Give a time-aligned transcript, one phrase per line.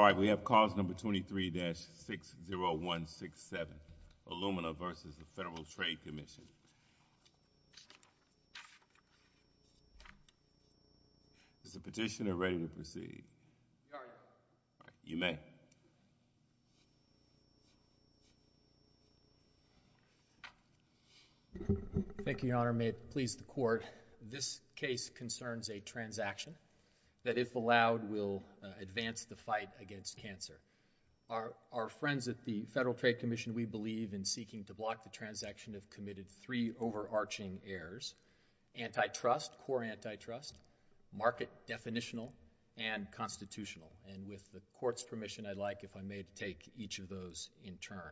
[0.00, 3.66] All right, we have cause number 23-60167,
[4.32, 4.86] Illumina v.
[5.36, 6.44] Federal Trade Commission.
[11.66, 13.22] Is the petitioner ready to proceed?
[15.04, 15.36] You may.
[22.24, 22.74] Thank you, Your Honor.
[22.74, 23.82] May it please the Court,
[24.30, 26.54] this case concerns a transaction
[27.24, 30.58] that, if allowed, will uh, advance the fight against cancer.
[31.72, 35.74] Our friends at the Federal Trade Commission, we believe, in seeking to block the transaction,
[35.74, 38.14] have committed three overarching errors.
[38.76, 40.56] Antitrust, core antitrust,
[41.16, 42.30] market definitional,
[42.76, 43.92] and constitutional.
[44.12, 47.48] And with the Court's permission, I'd like, if I may, to take each of those
[47.64, 48.10] in turn.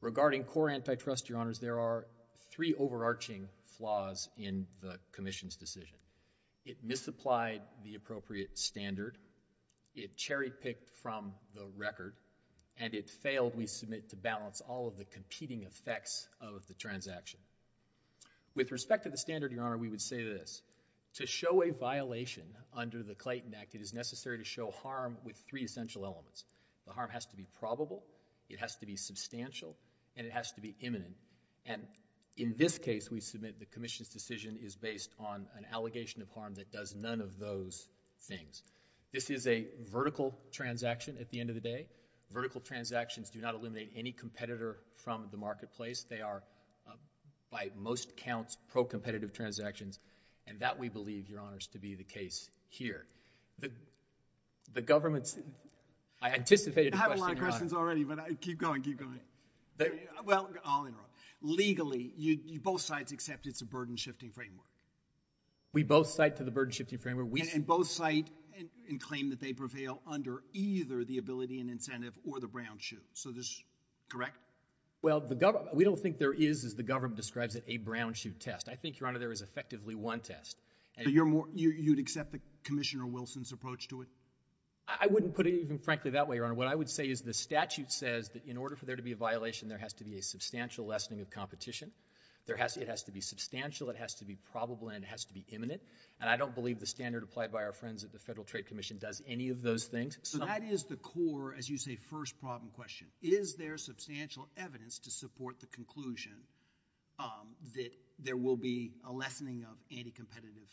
[0.00, 2.04] Regarding core antitrust, Your Honors, there are
[2.50, 5.96] three overarching flaws in the Commission's decision.
[6.64, 9.18] It misapplied the appropriate standard,
[9.94, 12.14] it cherry-picked from the record,
[12.78, 17.38] and it failed, we submit, to balance all of the competing effects of the transaction.
[18.54, 20.62] With respect to the standard, Your Honor, we would say this.
[21.14, 25.36] To show a violation under the Clayton Act, it is necessary to show harm with
[25.48, 26.44] three essential elements.
[26.86, 28.02] The harm has to be probable,
[28.48, 29.76] it has to be substantial,
[30.16, 31.14] and it has to be imminent.
[31.66, 31.82] And
[32.36, 36.54] in this case, we submit the Commission's decision is based on an allegation of harm
[36.54, 37.88] that does none of those
[38.22, 38.62] things.
[39.12, 41.86] This is a vertical transaction at the end of the day.
[42.32, 46.04] Vertical transactions do not eliminate any competitor from the marketplace.
[46.10, 46.42] They are,
[46.88, 46.92] uh,
[47.50, 50.00] by most counts, pro-competitive transactions.
[50.48, 53.06] And that, we believe, Your Honors, to be the case here.
[54.72, 55.38] The government's...
[56.20, 57.04] I anticipated a question, Your Honor.
[57.04, 59.20] I have a lot of questions already, but I keep going, keep going.
[60.24, 61.13] Well, I'll interrupt.
[61.46, 62.10] Legally,
[62.62, 64.64] both sides accept it's a burden-shifting framework.
[65.74, 67.28] We both cite to the burden-shifting framework.
[67.52, 68.30] And both cite
[68.88, 73.02] and claim that they prevail under either the ability and incentive or the brown shoe.
[73.12, 73.62] So this
[74.08, 74.38] correct?
[75.02, 75.22] Well,
[75.74, 78.70] we don't think there is, as the government describes it, a brown shoe test.
[78.70, 80.56] I think, Your Honor, there is effectively one test.
[81.02, 84.08] So you'd accept the Commissioner Wilson's approach to it?
[84.86, 86.54] I wouldn't put it even frankly that way, Your Honor.
[86.54, 89.12] What I would say is the statute says that in order for there to be
[89.12, 91.90] a violation, there has to be a substantial lessening of competition.
[92.46, 95.46] It has to be substantial, it has to be probable, and it has to be
[95.48, 95.80] imminent.
[96.20, 98.98] And I don't believe the standard applied by our friends at the Federal Trade Commission
[98.98, 100.18] does any of those things.
[100.24, 103.06] So that is the core, as you say, first problem question.
[103.22, 106.34] Is there substantial evidence to support the conclusion
[107.18, 110.68] um, that there will be a lessening of anti-competitive,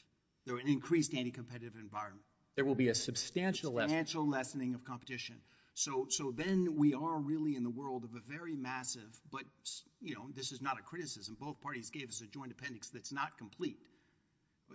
[0.45, 2.25] there an increased anti-competitive environment?
[2.55, 3.97] There will be a substantial lessening.
[3.97, 5.37] Substantial lessening of competition.
[5.73, 9.43] So then we are really in the world of a very massive, but,
[10.01, 11.37] you know, this is not a criticism.
[11.39, 13.77] Both parties gave us a joint appendix that's not complete.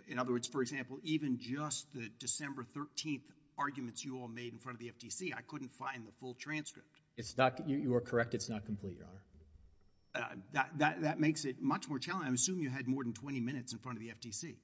[0.09, 3.22] In other words, for example, even just the December 13th
[3.59, 6.88] arguments you all made in front of the FTC, I couldn't find the full transcript.
[7.16, 9.22] It's not, you are correct, it's not complete, Your Honor.
[10.54, 12.31] Uh, that makes it much more challenging.
[12.31, 14.56] I assume you had more than 20 minutes in front of the FTC.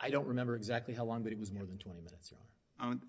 [0.00, 2.40] I don't remember exactly how long, but it was more than 20 minutes, Your
[2.78, 2.92] Honor.
[2.92, 3.02] Um,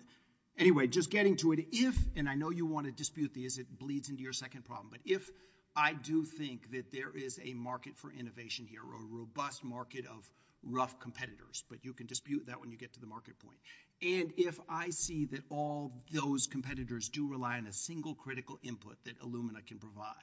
[0.56, 3.66] anyway, just getting to it, if, and I know you want to dispute this, it
[3.78, 5.30] bleeds into your second problem, but if
[5.76, 10.28] I do think that there is a market for innovation here, a robust market of
[10.64, 13.58] rough competitors, but you can dispute that when you get to the market point,
[14.00, 18.96] and if I see that all those competitors do rely on a single critical input
[19.04, 20.14] that Illumina can provide,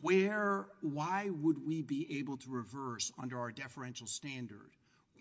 [0.00, 4.70] where, why would we be able to reverse under our deferential standard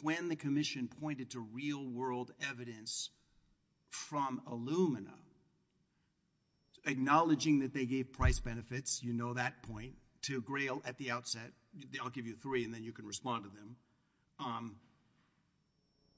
[0.02, 3.10] when the commission pointed to real world evidence
[3.90, 5.14] from Illumina,
[6.86, 11.52] acknowledging that they gave price benefits, you know that point, to Grail at the outset,
[12.02, 13.76] I'll give you three and then you can respond to them,
[14.40, 14.76] um,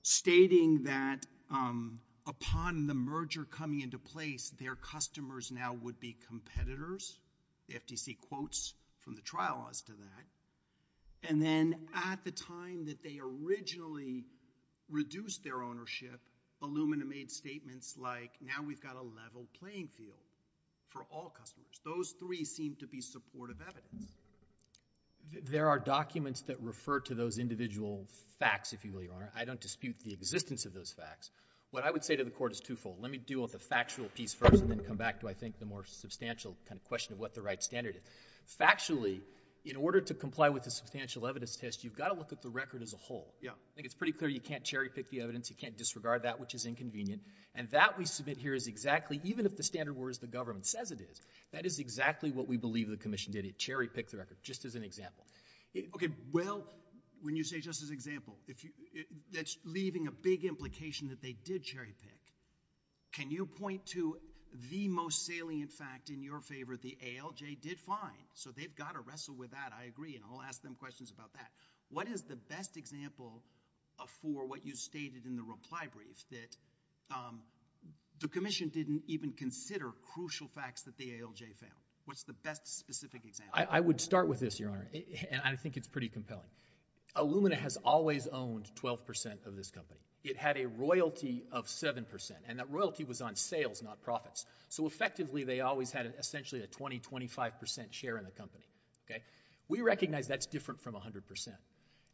[0.01, 7.17] stating that um, upon the merger coming into place, their customers now would be competitors,
[7.67, 10.25] the FTC quotes from the trial as to that,
[11.27, 14.25] and then at the time that they originally
[14.89, 16.19] reduced their ownership,
[16.61, 20.15] Illumina made statements like, now we've got a level playing field
[20.89, 21.81] for all customers.
[21.83, 24.11] Those three seem to be supportive evidence.
[25.49, 28.05] There are documents that refer to those individual
[28.39, 29.31] facts, if you will, Your Honor.
[29.35, 31.31] I don't dispute the existence of those facts.
[31.71, 32.97] What I would say to the Court is twofold.
[33.01, 35.57] Let me deal with the factual piece first and then come back to, I think,
[35.59, 38.03] the more substantial kind of question of what the right standard is.
[38.59, 39.21] Factually,
[39.65, 42.49] in order to comply with the substantial evidence test, you've got to look at the
[42.49, 43.33] record as a whole.
[43.41, 43.51] Yeah.
[43.51, 46.39] I think it's pretty clear you can't cherry pick the evidence, you can't disregard that
[46.39, 47.21] which is inconvenient,
[47.55, 50.65] and that we submit here is exactly, even if the standard were as the government
[50.65, 51.21] says it is,
[51.53, 53.45] that is exactly what we believe the commission did.
[53.45, 55.23] It cherry picked the record, just as an example.
[55.95, 56.65] Okay, well,
[57.21, 58.37] when you say just as an example,
[59.31, 62.19] that's leaving a big implication that they did cherry pick.
[63.13, 64.17] Can you point to
[64.71, 68.27] the most salient fact in your favor the ALJ did find?
[68.33, 71.33] So they've got to wrestle with that, I agree, and I'll ask them questions about
[71.33, 71.49] that.
[71.89, 73.41] What is the best example
[74.21, 77.41] for what you stated in the reply brief, that um,
[78.19, 81.71] the commission didn't even consider crucial facts that the ALJ found?
[82.05, 83.53] What's the best specific example?
[83.69, 84.87] I would start with this, Your Honor,
[85.31, 86.49] and I think it's pretty compelling.
[87.15, 90.01] Illumina has always owned 12% of this company.
[90.23, 94.45] It had a royalty of 7%, and that royalty was on sales, not profits.
[94.69, 98.63] So effectively, they always had essentially a 20, 25% share in the company.
[99.05, 99.21] Okay?
[99.67, 101.49] We recognize that's different from 100%.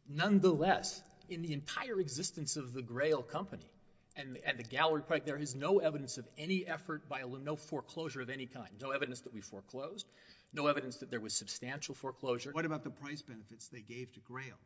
[0.08, 3.70] Nonetheless, in the entire existence of the Grail company
[4.16, 8.20] and the Galleri project, there is no evidence of any effort by Illumina, no foreclosure
[8.20, 10.04] of any kind, no evidence that we foreclosed,
[10.52, 12.50] no evidence that there was substantial foreclosure.
[12.50, 14.56] What about the price benefits they gave to Grail?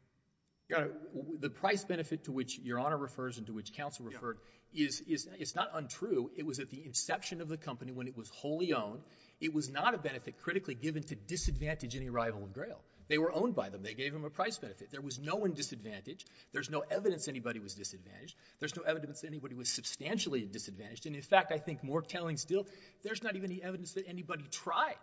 [0.69, 4.39] The price benefit to which Your Honor refers and to which counsel referred
[4.75, 6.31] is not untrue.
[6.37, 9.03] It was at the inception of the company when it was wholly owned.
[9.41, 12.81] It was not a benefit critically given to disadvantage any rival of Grail.
[13.07, 13.83] They were owned by them.
[13.83, 14.91] They gave them a price benefit.
[14.91, 16.27] There was no one disadvantaged.
[16.53, 18.35] There's no evidence anybody was disadvantaged.
[18.61, 21.05] There's no evidence anybody was substantially disadvantaged.
[21.05, 22.67] And in fact, I think more telling still,
[23.03, 24.97] there's not even any evidence that anybody tried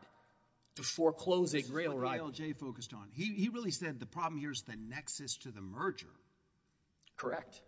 [0.76, 2.30] to foreclose a Grail rival.
[2.30, 3.08] This is what the ALJ focused on.
[3.14, 6.08] He really said the problem here is the nexus to the merger.
[7.18, 7.62] Correct.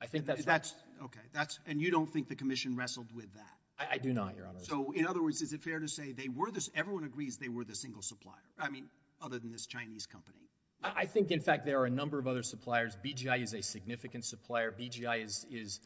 [0.00, 0.72] I think that's right.
[1.04, 1.20] Okay.
[1.32, 3.88] That's and you don't think the commission wrestled with that?
[3.90, 4.58] I do not, Your Honor.
[4.62, 7.48] So in other words, is it fair to say they were the, everyone agrees they
[7.48, 8.34] were the single supplier?
[8.58, 8.86] I mean,
[9.22, 10.38] other than this Chinese company.
[10.82, 12.96] I think, in fact, there are a number of other suppliers.
[13.04, 14.72] BGI is a significant supplier.
[14.72, 15.80] BGI is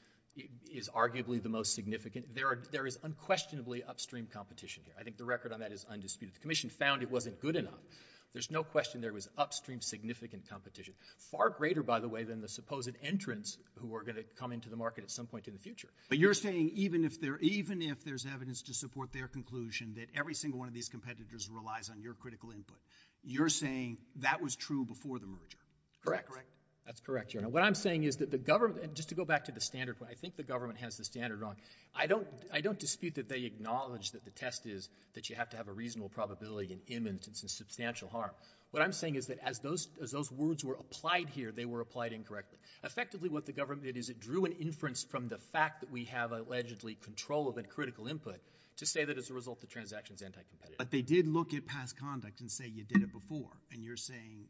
[0.95, 2.35] arguably the most significant.
[2.35, 4.95] There is unquestionably upstream competition here.
[4.99, 6.35] I think the record on that is undisputed.
[6.37, 7.81] The commission found it wasn't good enough.
[8.33, 10.95] There's no question there was upstream significant competition.
[11.31, 14.71] Far greater, by the way, than the supposed entrants who are going to come into
[14.71, 15.89] the market at some point in the future.
[16.09, 17.21] But you're saying even if
[18.05, 22.01] there's evidence to support their conclusion that every single one of these competitors relies on
[22.01, 22.79] your critical input,
[23.23, 25.59] you're saying that was true before the merger?
[26.03, 26.29] Correct?
[26.31, 26.49] Correct.
[26.87, 27.53] That's correct, Your Honor.
[27.53, 30.11] What I'm saying is that the government, just to go back to the standard point,
[30.11, 31.57] I think the government has the standard wrong.
[31.95, 35.69] I don't dispute that they acknowledge that the test is that you have to have
[35.69, 38.31] a reasonable probability in imminent and substantial harm.
[38.73, 42.59] What I'm saying is that as those words were applied here, they were applied incorrectly.
[42.83, 46.07] Effectively, what the government did is it drew an inference from the fact that we
[46.07, 48.41] have allegedly control of a critical input
[48.79, 50.79] to say that as a result the transaction is anti-competitive.
[50.79, 53.99] But they did look at past conduct and say you did it before, and you're
[53.99, 54.47] saying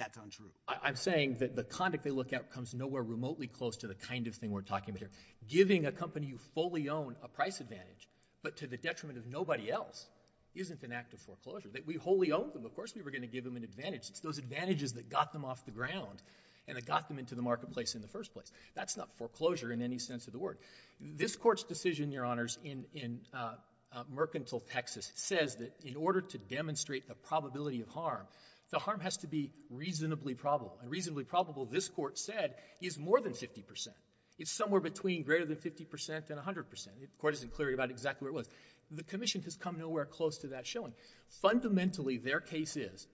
[0.00, 0.50] that's untrue.
[0.66, 4.26] I'm saying that the conduct they look at comes nowhere remotely close to the kind
[4.26, 5.10] of thing we're talking about here.
[5.46, 8.08] Giving a company you fully own a price advantage,
[8.42, 10.08] but to the detriment of nobody else,
[10.54, 11.68] isn't an act of foreclosure.
[11.68, 12.64] That we wholly own them.
[12.64, 14.08] Of course we were going to give them an advantage.
[14.08, 16.22] It's those advantages that got them off the ground
[16.66, 18.50] and that got them into the marketplace in the first place.
[18.74, 20.56] That's not foreclosure in any sense of the word.
[20.98, 23.54] This Court's decision, Your Honors, in uh,
[23.92, 28.26] uh, Mercantile, Texas, says that in order to demonstrate the probability of harm,
[28.70, 30.78] the harm has to be reasonably probable.
[30.80, 33.96] And reasonably probable, this Court said, is more than 50 percent.
[34.38, 37.00] It's somewhere between greater than 50 percent and 100 percent.
[37.00, 38.48] The Court isn't clear about exactly where it was.
[38.90, 40.92] The Commission has come nowhere close to that showing.
[41.42, 43.06] Fundamentally, their case is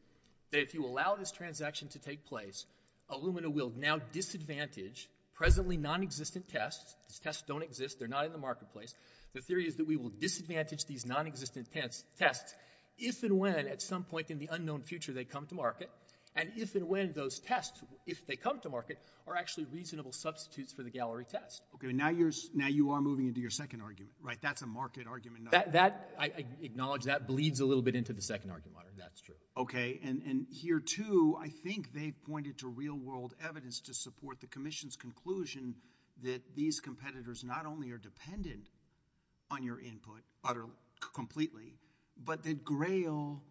[0.53, 2.65] that if you allow this transaction to take place,
[3.11, 6.97] Illumina will now disadvantage presently non-existent tests.
[7.09, 7.99] These tests don't exist.
[7.99, 8.95] They're not in the marketplace.
[9.35, 11.69] The theory is that we will disadvantage these non-existent
[12.19, 12.55] tests
[12.99, 15.91] if and when, at some point in the unknown future, they come to market,
[16.35, 20.73] and if and when those tests, if they come to market, are actually reasonable substitutes
[20.73, 21.63] for the Galleri test.
[21.77, 21.93] Okay.
[21.93, 24.39] Now you are now you are moving into your second argument, right?
[24.43, 25.51] That's a market argument.
[25.51, 28.77] That, that I acknowledge that bleeds a little bit into the second argument.
[28.99, 29.35] That's true.
[29.57, 30.01] Okay.
[30.03, 35.75] And here, too, I think they've pointed to real-world evidence to support the Commission's conclusion
[36.23, 38.67] that these competitors not only are dependent
[39.51, 40.73] on your input utterly
[41.15, 41.75] completely,
[42.23, 43.43] but that Grail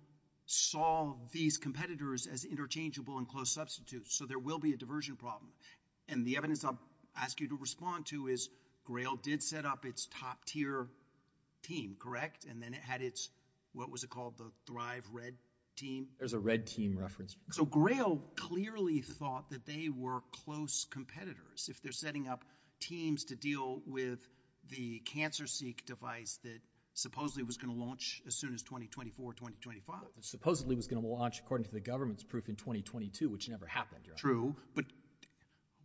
[0.45, 4.15] saw these competitors as interchangeable and close substitutes.
[4.15, 5.51] So there will be a diversion problem.
[6.07, 6.79] And the evidence I'll
[7.17, 8.49] ask you to respond to is
[8.83, 10.87] Grail did set up its top-tier
[11.63, 12.45] team, correct?
[12.45, 13.29] And then it had its,
[13.73, 15.33] what was it called, the Thrive Red
[15.75, 16.07] team?
[16.19, 17.35] There's a red team reference.
[17.51, 22.45] So Grail clearly thought that they were close competitors if they're setting up
[22.79, 24.19] teams to deal with
[24.69, 26.59] the CancerSeek device that
[26.95, 29.95] supposedly was going to launch as soon as 2024, 2025.
[30.21, 34.05] Supposedly was going to launch, according to the government's proof, in 2022, which never happened.
[34.17, 34.55] True.
[34.73, 34.85] But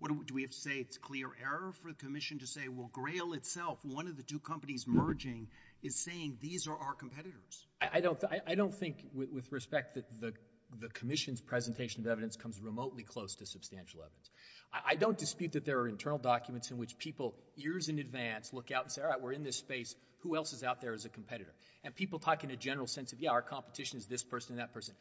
[0.02, 3.34] do we have to say it's clear error for the Commission to say, well, Grail
[3.34, 5.48] itself, one of the two companies merging,
[5.82, 7.66] is saying these are our competitors?
[7.80, 10.32] I don't think, with respect, that the
[10.78, 14.30] the commission's presentation of evidence comes remotely close to substantial evidence.
[14.72, 18.70] I don't dispute that there are internal documents in which people years in advance look
[18.70, 19.96] out and say, all right, we're in this space.
[20.22, 21.52] Who else is out there as a competitor?
[21.82, 24.60] And people talk in a general sense of, yeah, our competition is this person and
[24.60, 24.94] that person.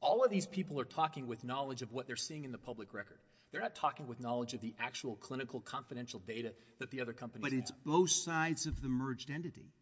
[0.00, 2.92] All of these people are talking with knowledge of what they're seeing in the public
[2.92, 3.18] record.
[3.50, 7.44] They're not talking with knowledge of the actual clinical confidential data that the other companies
[7.44, 7.52] have.
[7.52, 9.72] But it's both sides of the merged entity.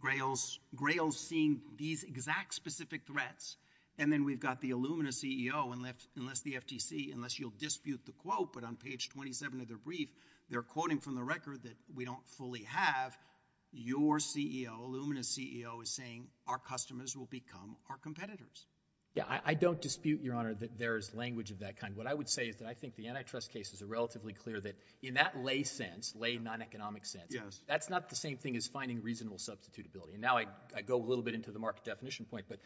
[0.00, 3.56] Grail's seeing these exact specific threats,
[3.98, 5.72] and then we've got the Illumina CEO,
[6.16, 10.08] unless the FTC, unless you'll dispute the quote, but on page 27 of their brief,
[10.48, 13.18] they're quoting from the record that we don't fully have.
[13.72, 18.66] Your CEO, Illumina's CEO, is saying our customers will become our competitors.
[19.14, 21.96] Yeah, I don't dispute, Your Honor, that there is language of that kind.
[21.96, 24.76] What I would say is that I think the antitrust cases are relatively clear that
[25.02, 27.34] in that lay sense, lay non-economic sense,
[27.66, 30.12] that's not the same thing as finding reasonable substitutability.
[30.12, 30.46] And now I
[30.82, 32.60] go a little bit into the market definition point, but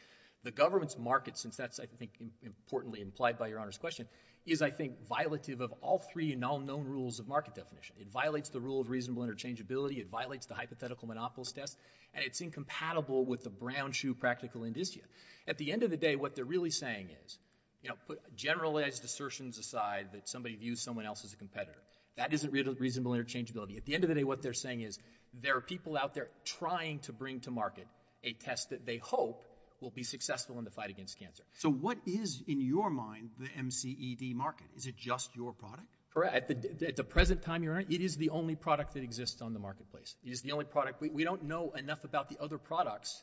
[0.45, 2.11] the government's market, since that's, I think,
[2.43, 4.07] importantly implied by Your Honor's question,
[4.45, 7.97] is, I think, violative of all three now-known rules of market definition.
[8.01, 9.99] It violates the rule of reasonable interchangeability.
[9.99, 11.77] It violates the hypothetical monopolist test.
[12.15, 15.01] And it's incompatible with the brown shoe practical indicia.
[15.47, 17.39] At the end of the day, what they're really saying is,
[17.83, 21.79] you know, put generalized assertions aside that somebody views someone else as a competitor.
[22.17, 23.77] That isn't reasonable interchangeability.
[23.77, 24.99] At the end of the day, what they're saying is
[25.41, 27.87] there are people out there trying to bring to market
[28.23, 29.45] a test that they hope
[29.83, 31.43] will be successful in the fight against cancer.
[31.59, 34.69] So what is, in your mind, the MCED market?
[34.77, 35.89] Is it just your product?
[36.15, 36.51] Correct.
[36.83, 39.59] At the present time, Your Honor, it is the only product that exists on the
[39.59, 40.15] marketplace.
[40.25, 41.01] It is the only product.
[41.01, 43.23] We don't know enough about the other products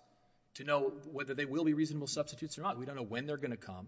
[0.56, 2.80] to know whether they will be reasonable substitutes or not.
[2.80, 3.88] We don't know when they're going to come.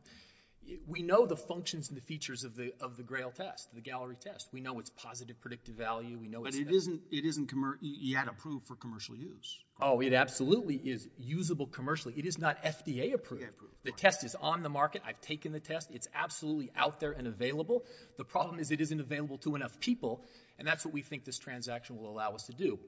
[0.87, 4.47] We know the functions and the features of the GRAIL test, the Galleri test.
[4.53, 6.17] We know its positive predictive value.
[6.17, 6.57] We know it's...
[6.57, 6.67] But
[7.11, 7.49] it isn't
[7.81, 9.57] yet approved for commercial use.
[9.81, 12.13] Oh, it absolutely is usable commercially.
[12.15, 13.43] It is not FDA approved.
[13.83, 15.01] The test is on the market.
[15.05, 15.89] I've taken the test.
[15.91, 17.83] It's absolutely out there and available.
[18.17, 20.23] The problem is it isn't available to enough people,
[20.59, 22.79] and that's what we think this transaction will allow us to do.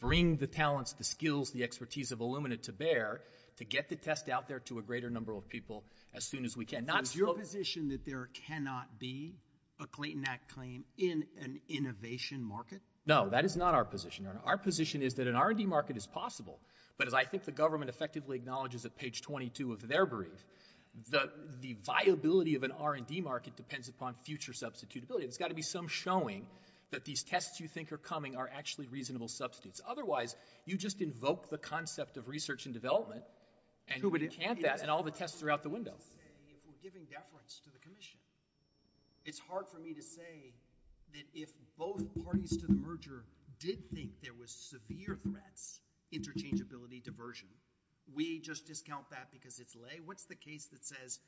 [0.00, 3.20] Bring the talents, the skills, the expertise of Illumina to bear
[3.58, 5.84] to get the test out there to a greater number of people
[6.14, 6.86] as soon as we can.
[6.86, 9.34] So is your position that there cannot be
[9.80, 12.80] a Clayton Act claim in an innovation market?
[13.06, 14.42] No, that is not our position, Your Honor.
[14.44, 16.58] Our position is that an R&D market is possible,
[16.98, 20.44] but as I think the government effectively acknowledges at page 22 of their brief,
[21.10, 25.20] the viability of an R&D market depends upon future substitutability.
[25.20, 26.46] There's got to be some showing
[26.90, 29.80] that these tests you think are coming are actually reasonable substitutes.
[29.88, 30.34] Otherwise,
[30.64, 33.22] you just invoke the concept of research and development,
[33.90, 35.94] and you can't that, and all the tests are out the window.
[36.50, 38.18] If we're giving deference to the commission,
[39.24, 40.52] it's hard for me to say
[41.14, 43.24] that if both parties to the merger
[43.58, 45.80] did think there was severe threats,
[46.12, 47.48] interchangeability, diversion,
[48.14, 50.00] we just discount that because it's lay?
[50.04, 51.18] What's the case that says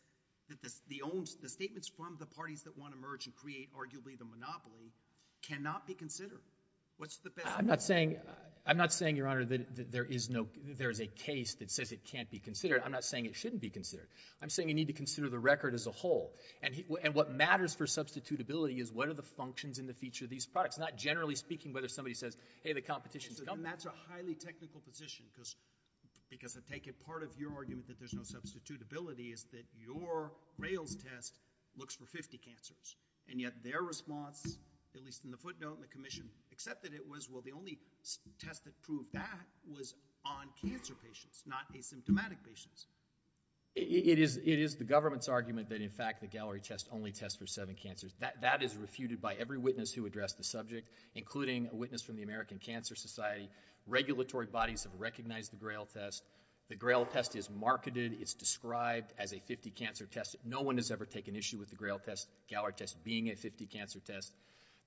[0.48, 4.92] that the statements from the parties that want to merge and create arguably the monopoly
[5.42, 6.42] cannot be considered?
[7.00, 7.48] What's the best...
[8.66, 11.92] I'm not saying, Your Honor, that there is no, there is a case that says
[11.92, 12.82] it can't be considered.
[12.84, 14.06] I'm not saying it shouldn't be considered.
[14.42, 17.86] I'm saying you need to consider the record as a whole, and what matters for
[17.86, 21.72] substitutability is what are the functions and the feature of these products, not generally speaking
[21.72, 23.64] whether somebody says, hey, the competition's coming.
[23.64, 25.56] And that's a highly technical position because
[26.56, 30.96] I take it part of your argument that there's no substitutability is that your Rails
[30.96, 31.34] test
[31.78, 32.96] looks for 50 cancers,
[33.30, 34.58] and yet their response,
[34.94, 36.28] at least in the footnote in the commission,
[36.60, 37.78] accepted it was, well, the only
[38.44, 39.94] test that proved that was
[40.26, 42.86] on cancer patients, not asymptomatic patients.
[43.74, 47.76] It is the government's argument that, in fact, the Galleri test only tests for seven
[47.76, 48.12] cancers.
[48.18, 52.22] That is refuted by every witness who addressed the subject, including a witness from the
[52.24, 53.48] American Cancer Society.
[53.86, 56.22] Regulatory bodies have recognized the GRAIL test.
[56.68, 58.18] The GRAIL test is marketed.
[58.20, 60.36] It's described as a 50-cancer test.
[60.44, 64.00] No one has ever taken issue with the GRAIL test, Galleri test, being a 50-cancer
[64.00, 64.32] test.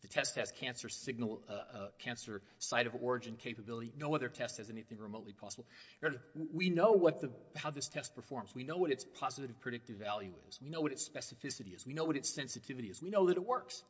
[0.04, 3.94] The test has cancer signal, uh, uh, cancer site of origin capability.
[3.98, 5.66] No other test has anything remotely possible.
[6.54, 7.10] We know
[7.56, 8.54] how this test performs.
[8.54, 10.60] We know what its positive predictive value is.
[10.62, 11.88] We know what its specificity is.
[11.88, 13.02] We know what its sensitivity is.
[13.02, 13.82] We know that it works.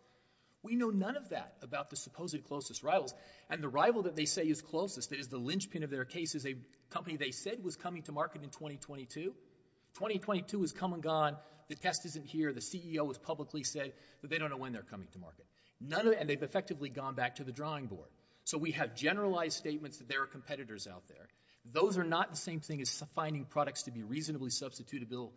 [0.62, 3.16] We know none of that about the supposed closest rivals,
[3.50, 6.36] and the rival that they say is closest, that is the linchpin of their case,
[6.36, 6.56] is a
[6.92, 9.34] company they said was coming to market in 2022.
[9.96, 11.36] 2022 has come and gone.
[11.70, 12.54] The test isn't here.
[12.54, 15.46] The CEO has publicly said that they don't know when they're coming to market.
[15.88, 18.08] None of, and they've effectively gone back to the drawing board.
[18.46, 21.28] So we have generalized statements that there are competitors out there.
[21.72, 25.32] Those are not the same thing as finding products to be reasonably substitutable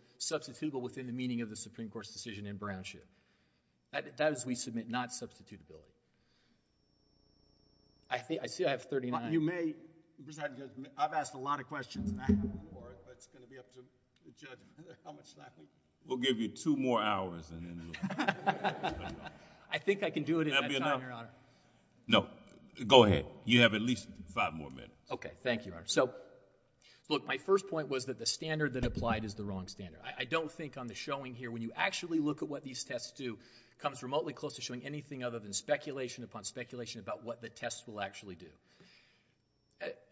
[0.81, 2.99] within the meaning of the Supreme Court's decision in Brown Shoe.
[3.93, 5.95] That is, we submit not substitutability.
[8.11, 9.33] I see I have 39.
[9.33, 9.75] You may,
[10.99, 13.59] I've asked a lot of questions, and I have more, but it's going to be
[13.59, 13.81] up to
[14.25, 14.59] the judge
[15.05, 15.67] how much time we
[16.07, 19.07] We'll give you two more hours and then we'll...
[19.73, 21.01] I think I can do it in that time.
[21.01, 21.29] Your Honor.
[22.07, 22.27] No,
[22.87, 23.27] go ahead.
[23.45, 24.93] You have at least five more minutes.
[25.11, 25.87] Okay, thank you, Your Honor.
[25.89, 26.11] So,
[27.09, 30.01] look, my first point was that the standard that applied is the wrong standard.
[30.05, 32.85] I, I don't think on the showing here, when you actually look at what these
[32.85, 33.39] tests do,
[33.81, 37.87] comes remotely close to showing anything other than speculation upon speculation about what the tests
[37.87, 38.47] will actually do.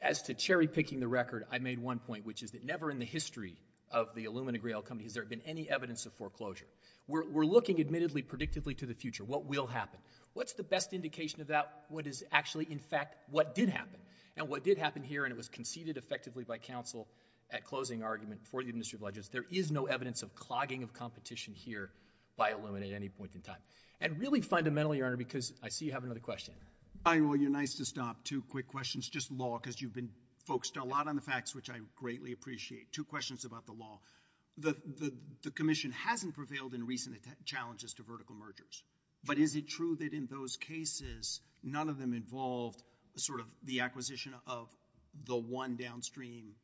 [0.03, 2.99] As to cherry picking the record, I made one point, which is that never in
[2.99, 3.57] the history
[3.95, 6.67] of the Illumina Grail company has there been any evidence of foreclosure.
[7.07, 9.25] We're, looking admittedly, predictively to the future.
[9.25, 10.01] What will happen?
[10.33, 11.85] What's the best indication of that?
[11.89, 14.01] What is actually, in fact, what did happen?
[14.37, 17.07] And what did happen here, and it was conceded effectively by counsel
[17.51, 21.55] at closing argument for the administrative ledgers, there is no evidence of clogging of competition
[21.55, 21.91] here
[22.37, 23.63] by Illumina at any point in time.
[24.01, 26.55] And really fundamentally, Your Honor, because I see you have another question.
[27.07, 28.25] I, well, you're nice to stop.
[28.25, 30.11] Two quick questions, just law, because you've been
[30.47, 32.93] focused a lot on the facts, which I greatly appreciate.
[32.93, 34.01] Two questions about the law.
[34.59, 34.77] The,
[35.51, 38.83] commission hasn't prevailed in recent challenges to vertical mergers.
[39.25, 42.83] But is it true that in those cases, none of them involved
[43.17, 44.69] sort of the acquisition of
[45.25, 46.55] the one downstream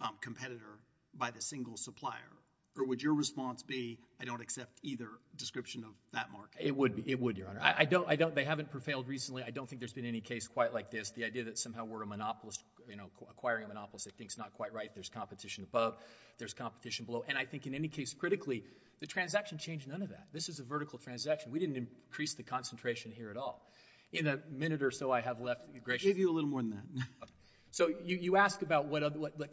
[0.00, 0.78] um, competitor
[1.14, 2.37] by the single supplier?
[2.78, 6.60] Or would your response be, I don't accept either description of that market?
[6.60, 7.60] It would be, it would, Your Honor.
[7.60, 9.42] I, don't, I don't, they haven't prevailed recently.
[9.42, 11.10] I don't think there's been any case quite like this.
[11.10, 14.38] The idea that somehow we're a monopolist, you know, acquiring a monopolist, I think is
[14.38, 14.90] not quite right.
[14.94, 15.96] There's competition above,
[16.38, 17.24] there's competition below.
[17.26, 18.64] And I think in any case, critically,
[19.00, 20.28] the transaction changed none of that.
[20.32, 21.50] This is a vertical transaction.
[21.50, 23.66] We didn't increase the concentration here at all.
[24.12, 26.70] In a minute or so I have left, I gave you a little more than
[26.70, 27.28] that.
[27.70, 29.02] So you, you ask about what,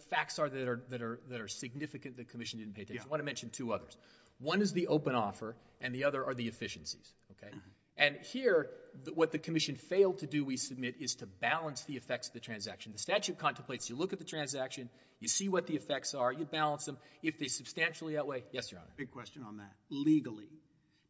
[0.10, 3.05] facts are that are, that are, that are significant the commission didn't pay attention.
[3.05, 3.95] I want to mention two others.
[4.39, 7.13] One is the open offer, and the other are the efficiencies.
[7.31, 7.60] Okay, Mm-hmm.
[7.98, 8.69] and here,
[9.13, 12.39] what the commission failed to do, we submit, is to balance the effects of the
[12.41, 12.91] transaction.
[12.91, 16.45] The statute contemplates you look at the transaction, you see what the effects are, you
[16.45, 16.98] balance them.
[17.24, 18.89] If they substantially outweigh, yes, Your Honor.
[18.98, 19.72] Big question on that.
[19.89, 20.50] Legally,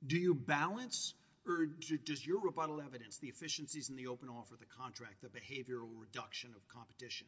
[0.05, 1.15] do you balance
[1.47, 1.67] or
[2.05, 6.51] does your rebuttal evidence, the efficiencies in the open offer, the contract, the behavioral reduction
[6.55, 7.27] of competition,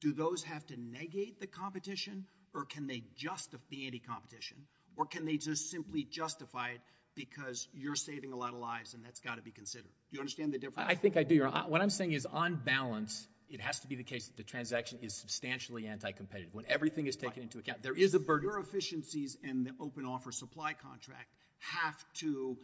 [0.00, 4.56] do those have to negate the competition or can they justify the anti-competition?
[4.96, 6.80] Or can they just simply justify it
[7.14, 9.90] because you're saving a lot of lives and that's got to be considered?
[10.10, 10.88] Do you understand the difference?
[10.90, 11.68] I think I do, Your Honor.
[11.68, 14.98] What I'm saying is, on balance, it has to be the case that the transaction
[15.02, 16.54] is substantially anti-competitive.
[16.54, 18.48] When everything is taken into account, there is a burden.
[18.48, 22.56] your efficiencies and the open offer supply contract have to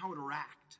[0.00, 0.78] counteract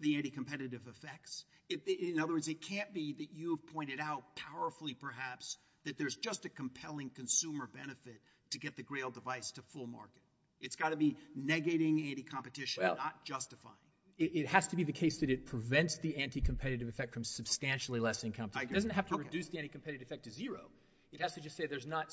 [0.00, 1.44] the anti-competitive effects.
[1.68, 6.44] In other words, it can't be that you've pointed out powerfully, perhaps, that there's just
[6.44, 8.20] a compelling consumer benefit
[8.50, 10.22] to get the Grail device to full market.
[10.60, 13.76] It's got to be negating anti-competition, not justifying.
[14.18, 18.00] It, it has to be the case that it prevents the anti-competitive effect from substantially
[18.00, 18.70] lessening competition.
[18.70, 20.60] It doesn't have to reduce the anti-competitive effect to zero.
[21.12, 22.08] It has to just say there's not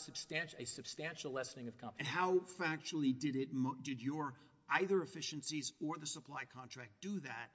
[0.60, 1.98] a substantial lessening of competition.
[2.00, 4.34] And how factually did it, mo- did your
[4.70, 7.50] either efficiencies or the supply contract do that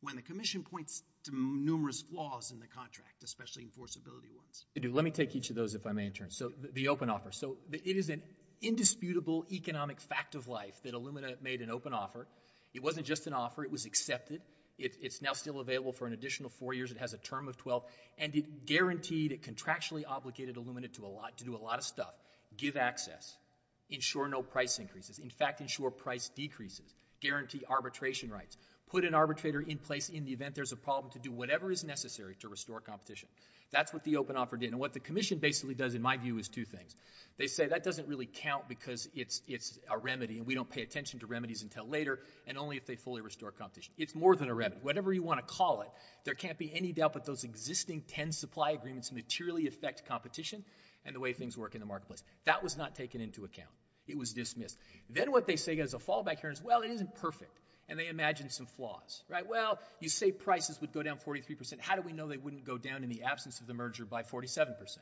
[0.00, 4.66] when the commission points to numerous flaws in the contract, especially enforceability ones?
[4.76, 6.30] Let me take each of those if I may in turn.
[6.30, 7.30] So the, the open offer.
[7.30, 8.22] So it is an
[8.60, 12.26] indisputable economic fact of life that Illumina made an open offer.
[12.74, 14.40] It wasn't just an offer, it was accepted.
[14.78, 16.90] It, it's now still available for an additional four years.
[16.90, 17.84] It has a term of 12.
[18.18, 21.84] And it guaranteed, it contractually obligated Illumina to, a lot, to do a lot of
[21.84, 22.12] stuff.
[22.56, 23.36] Give access.
[23.90, 25.18] Ensure no price increases.
[25.18, 26.94] In fact, ensure price decreases.
[27.20, 28.56] Guarantee arbitration rights.
[28.90, 31.84] Put an arbitrator in place in the event there's a problem to do whatever is
[31.84, 33.28] necessary to restore competition.
[33.72, 34.70] That's what the open offer did.
[34.70, 36.94] And what the commission basically does, in my view, is two things.
[37.38, 39.40] They say that doesn't really count because it's,
[39.90, 42.96] a remedy and we don't pay attention to remedies until later and only if they
[42.96, 43.94] fully restore competition.
[43.96, 44.80] It's more than a remedy.
[44.82, 45.88] Whatever you want to call it,
[46.24, 50.64] there can't be any doubt that those existing 10 supply agreements materially affect competition
[51.06, 52.22] and the way things work in the marketplace.
[52.44, 53.70] That was not taken into account.
[54.06, 54.76] It was dismissed.
[55.08, 57.58] Then what they say as a fallback here is, well, it isn't perfect.
[57.92, 59.46] And they imagine some flaws, right?
[59.46, 61.78] Well, you say prices would go down 43%.
[61.78, 64.22] How do we know they wouldn't go down in the absence of the merger by
[64.22, 64.96] 47%?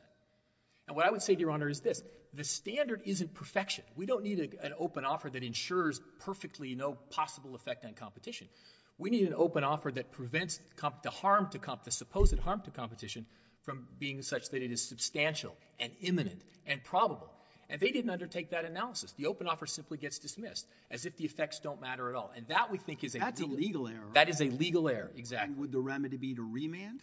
[0.89, 2.03] And what I would say to Your Honor is this.
[2.33, 3.85] The standard isn't perfection.
[3.95, 8.49] We don't need an open offer that ensures perfectly no possible effect on competition.
[8.97, 10.59] We need an open offer that prevents
[11.01, 13.25] the harm to comp- the supposed harm to competition
[13.61, 17.31] from being such that it is substantial and imminent and probable.
[17.71, 19.13] And they didn't undertake that analysis.
[19.13, 22.31] The open offer simply gets dismissed as if the effects don't matter at all.
[22.35, 24.09] And that we think is a That's a legal error.
[24.13, 25.55] That is a legal error, exactly.
[25.55, 26.99] Would the remedy be to remand?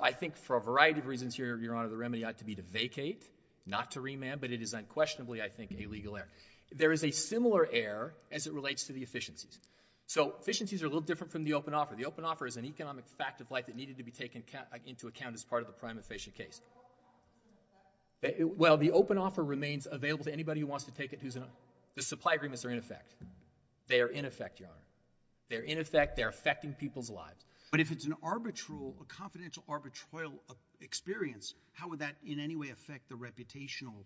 [0.00, 2.54] I think for a variety of reasons here, Your Honor, the remedy ought to be
[2.54, 3.22] to vacate,
[3.66, 6.28] not to remand, but it is unquestionably, I think, a legal error.
[6.72, 9.58] There is a similar error as it relates to the efficiencies.
[10.06, 11.94] So efficiencies are a little different from the open offer.
[11.94, 14.44] The open offer is an economic fact of life that needed to be taken
[14.86, 16.60] into account as part of the prima facie case.
[18.40, 21.44] Well, the open offer remains available to anybody who wants to take it who's an
[21.94, 23.14] The supply agreements are in effect.
[23.88, 24.78] They are in effect, Your Honor.
[25.50, 26.16] They're in effect.
[26.16, 27.44] They're affecting people's lives.
[27.70, 30.32] But if it's an arbitral, a confidential arbitral
[30.80, 34.04] experience, how would that in any way affect the reputational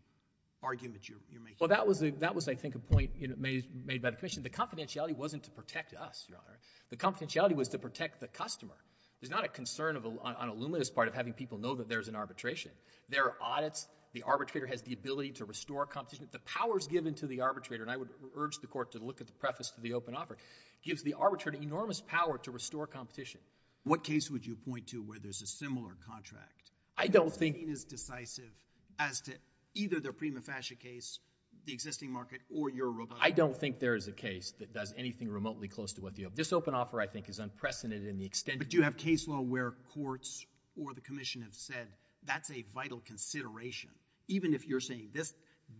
[0.62, 1.58] argument you're making?
[1.60, 4.42] Well, that was, a that was I think, a point made by the commission.
[4.42, 6.58] The confidentiality wasn't to protect us, Your Honor.
[6.90, 8.74] The confidentiality was to protect the customer.
[9.20, 12.70] There's not a concern on Illumina's part of having people know that there's an arbitration.
[13.08, 13.86] There are audits.
[14.18, 16.26] The arbitrator has the ability to restore competition.
[16.32, 19.28] The powers given to the arbitrator, and I would urge the court to look at
[19.28, 20.36] the preface to the open offer,
[20.82, 23.40] gives the arbitrator enormous power to restore competition.
[23.84, 26.72] What case would you point to where there's a similar contract?
[26.96, 27.58] I don't think...
[27.58, 28.50] is decisive
[28.98, 29.32] as to
[29.74, 31.20] either the prima facie case,
[31.64, 33.20] the existing market, or your robust...
[33.22, 36.26] I don't think there is a case that does anything remotely close to what the...
[36.34, 38.58] This open offer, I think, is unprecedented in the extent...
[38.58, 40.44] But do you have case law where courts
[40.76, 41.86] or the commission have said
[42.24, 43.90] that's a vital consideration,
[44.28, 45.32] even if you're saying this,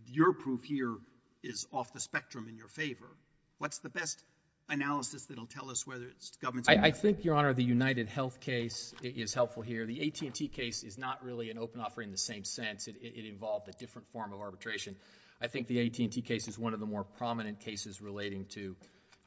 [0.07, 0.95] your proof here
[1.43, 3.09] is off the spectrum in your favor?
[3.57, 4.21] What's the best
[4.69, 6.67] analysis that'll tell us whether it's government...
[6.69, 9.85] I think, Your Honor, the United Health case is helpful here.
[9.85, 12.87] The AT&T case is not really an open offer in the same sense.
[12.87, 14.95] It involved a different form of arbitration.
[15.41, 18.75] I think the AT&T case is one of the more prominent cases relating to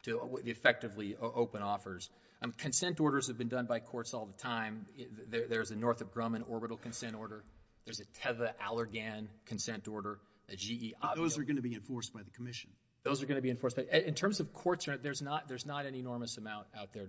[0.06, 2.08] effectively open offers.
[2.42, 4.86] Um, consent orders have been done by courts all the time.
[5.28, 7.44] There's a Northrop Grumman orbital consent order.
[7.84, 10.18] There's a Teva Allergan consent order,
[10.48, 10.94] a GE...
[11.16, 12.70] Those are going to be enforced by the commission.
[13.02, 13.78] Those are going to be enforced.
[13.78, 17.06] In terms of courts, there's not an enormous amount out there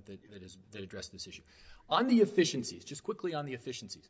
[0.74, 1.44] that address this issue.
[1.90, 4.10] On the efficiencies, just quickly on the efficiencies,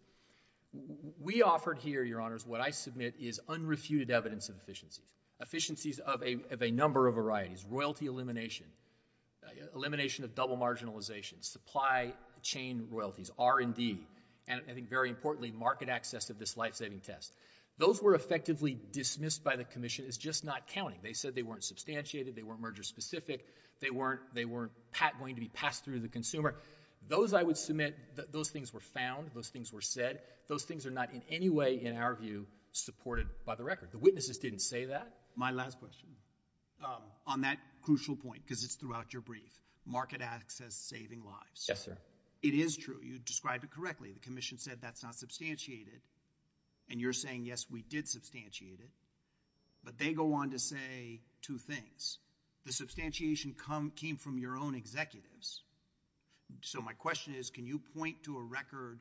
[1.22, 5.06] we offered here, Your Honors, what I submit is unrefuted evidence of efficiencies.
[5.42, 7.66] Efficiencies of a number of varieties.
[7.70, 8.66] Royalty elimination,
[9.76, 14.00] elimination of double marginalization, supply chain royalties, R&D,
[14.48, 17.34] and I think very importantly, market access of this life-saving test.
[17.78, 21.00] Those were effectively dismissed by the commission as just not counting.
[21.02, 23.46] They said they weren't substantiated, they weren't merger-specific,
[23.82, 26.56] they weren't going to be passed through the consumer.
[27.10, 27.98] Those, I would submit,
[28.32, 30.20] those things were found, those things were said.
[30.48, 33.92] Those things are not in any way, in our view, supported by the record.
[33.92, 35.12] The witnesses didn't say that.
[35.36, 36.10] My last question.
[36.84, 39.52] Um, on that crucial point, because it's throughout your brief,
[39.86, 41.66] market access saving lives.
[41.68, 41.98] Yes, sir.
[42.44, 43.00] It is true.
[43.02, 44.12] You described it correctly.
[44.12, 46.02] The commission said that's not substantiated,
[46.90, 48.90] and you're saying, yes, we did substantiate it,
[49.84, 52.20] but they go on to say two things.
[52.66, 53.56] The substantiation
[53.96, 55.62] came from your own executives.
[56.62, 59.00] So my question is, can you point to a record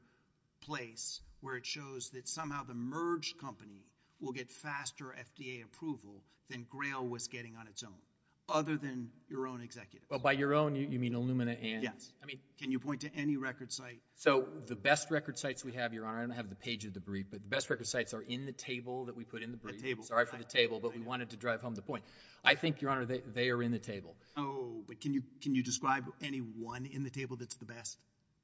[0.62, 3.84] place where it shows that somehow the merged company
[4.20, 8.00] will get faster FDA approval than Grail was getting on its own,
[8.48, 10.06] other than your own executives?
[10.10, 11.82] Well, by your own, you mean Illumina and...
[11.82, 12.12] Yes.
[12.22, 14.00] I mean, Can you point to any record site?
[14.16, 16.94] So the best record sites we have, Your Honor, I don't have the page of
[16.94, 19.50] the brief, but the best record sites are in the table that we put in
[19.50, 19.80] the brief.
[19.80, 20.04] The table.
[20.04, 22.04] Sorry for the table, but we wanted to drive home the point.
[22.44, 24.14] I think, Your Honor, they are in the table.
[24.36, 27.98] Oh, but can you describe any one in the table that's the best?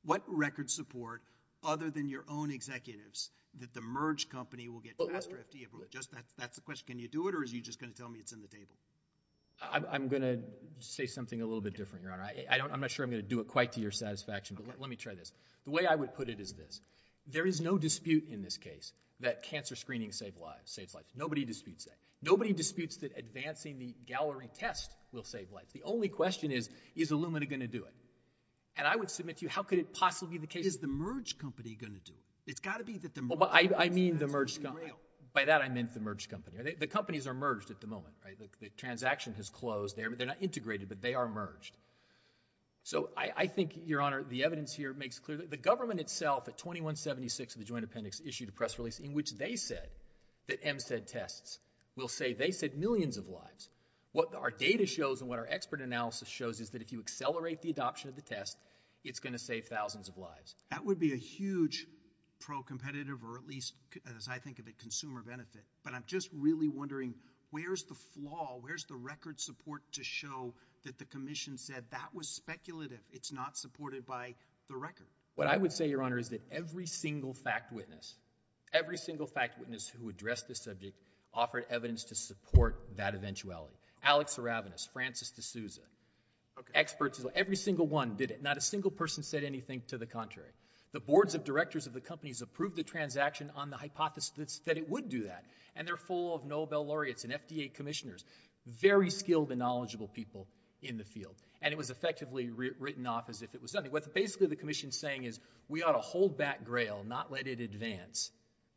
[0.04, 1.22] What record support,
[1.64, 5.88] other than your own executives, that the merged company will get faster FDA approval?
[5.90, 6.86] Just that's the question.
[6.86, 8.48] Can you do it, or are you just going to tell me it's in the
[8.48, 8.76] table?
[9.60, 10.38] I'm going to
[10.80, 12.30] say something a little bit different, Your Honor.
[12.50, 14.96] I'm not sure I'm going to do it quite to your satisfaction, but let me
[14.96, 15.32] try this.
[15.64, 16.80] The way I would put it is this.
[17.26, 20.78] There is no dispute in this case that cancer screening saves lives.
[21.16, 21.96] Nobody disputes that.
[22.22, 25.72] Nobody disputes that advancing the Galleri test will save lives.
[25.72, 27.94] The only question is, is Illumina going to do it?
[28.76, 30.64] And I would submit to you, how could it possibly be the case...
[30.64, 32.50] Is the merged company going to do it?
[32.50, 33.22] It's got to be that the...
[33.74, 34.92] I mean the merged company.
[35.38, 36.74] By that, I meant the merged company.
[36.80, 38.36] The companies are merged at the moment, right?
[38.60, 39.96] The transaction has closed.
[39.96, 41.76] They're not integrated, but they are merged.
[42.82, 46.58] So I think, Your Honor, the evidence here makes clear that the government itself, at
[46.58, 49.88] 2176 of the Joint Appendix, issued a press release in which they said
[50.48, 51.60] that MCED tests
[51.94, 53.68] will save, they said, millions of lives.
[54.10, 57.62] What our data shows and what our expert analysis shows is that if you accelerate
[57.62, 58.58] the adoption of the test,
[59.04, 60.56] it's going to save thousands of lives.
[60.72, 61.86] That would be a huge
[62.40, 63.74] pro-competitive, or at least,
[64.16, 65.62] as I think of it, consumer benefit.
[65.84, 67.14] But I'm just really wondering,
[67.50, 68.58] where's the flaw?
[68.60, 73.00] Where's the record support to show that the commission said that was speculative?
[73.12, 74.34] It's not supported by
[74.68, 75.06] the record.
[75.34, 78.14] What I would say, Your Honor, is that every single fact witness,
[78.72, 80.96] every single fact witness who addressed this subject
[81.32, 83.74] offered evidence to support that eventuality.
[84.02, 85.80] Alex Aravanis, Francis deSouza,
[86.74, 88.42] experts, every single one did it.
[88.42, 90.50] Not a single person said anything to the contrary.
[90.92, 94.88] The boards of directors of the companies approved the transaction on the hypothesis that it
[94.88, 95.44] would do that.
[95.76, 98.24] And they're full of Nobel laureates and FDA commissioners,
[98.66, 100.46] very skilled and knowledgeable people
[100.80, 101.34] in the field.
[101.60, 103.92] And it was effectively written off as if it was nothing.
[103.92, 107.60] What basically the commission's saying is, we ought to hold back Grail, not let it
[107.60, 108.30] advance,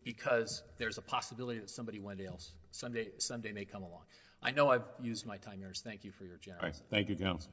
[0.03, 4.01] because there's a possibility that somebody else, someday may come along.
[4.43, 5.81] I know I've used my time, Your Honors.
[5.81, 6.85] Thank you for your All right, generosity.
[6.89, 7.51] thank you, counsel.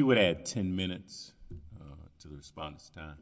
[0.00, 1.32] You would add 10 minutes
[1.78, 1.84] uh,
[2.18, 3.18] to the respondent's time.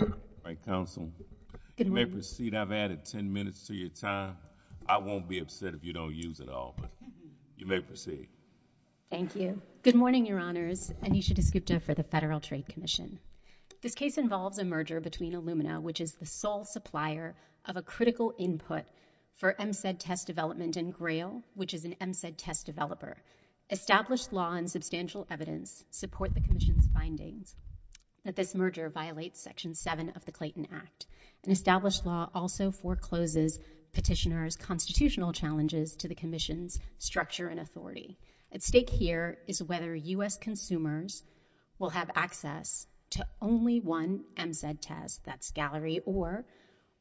[0.00, 0.06] All
[0.44, 1.10] right, counsel.
[1.86, 2.54] You may proceed.
[2.54, 4.36] I've added 10 minutes to your time.
[4.88, 6.90] I won't be upset if you don't use it all, but
[7.56, 8.28] you may proceed.
[9.10, 9.60] Thank you.
[9.82, 10.92] Good morning, Your Honors.
[11.02, 13.18] Anisha Dasgupta for the Federal Trade Commission.
[13.80, 18.32] This case involves a merger between Illumina, which is the sole supplier of a critical
[18.38, 18.84] input
[19.34, 23.16] for MCED test development, and Grail, which is an MCED test developer.
[23.70, 27.56] Established law and substantial evidence support the Commission's findings
[28.24, 31.06] that this merger violates Section 7 of the Clayton Act.
[31.44, 33.58] And established law also forecloses
[33.92, 38.16] petitioners' constitutional challenges to the Commission's structure and authority.
[38.52, 40.36] At stake here is whether U.S.
[40.36, 41.22] consumers
[41.78, 46.44] will have access to only one MCED test, that's Galleri, or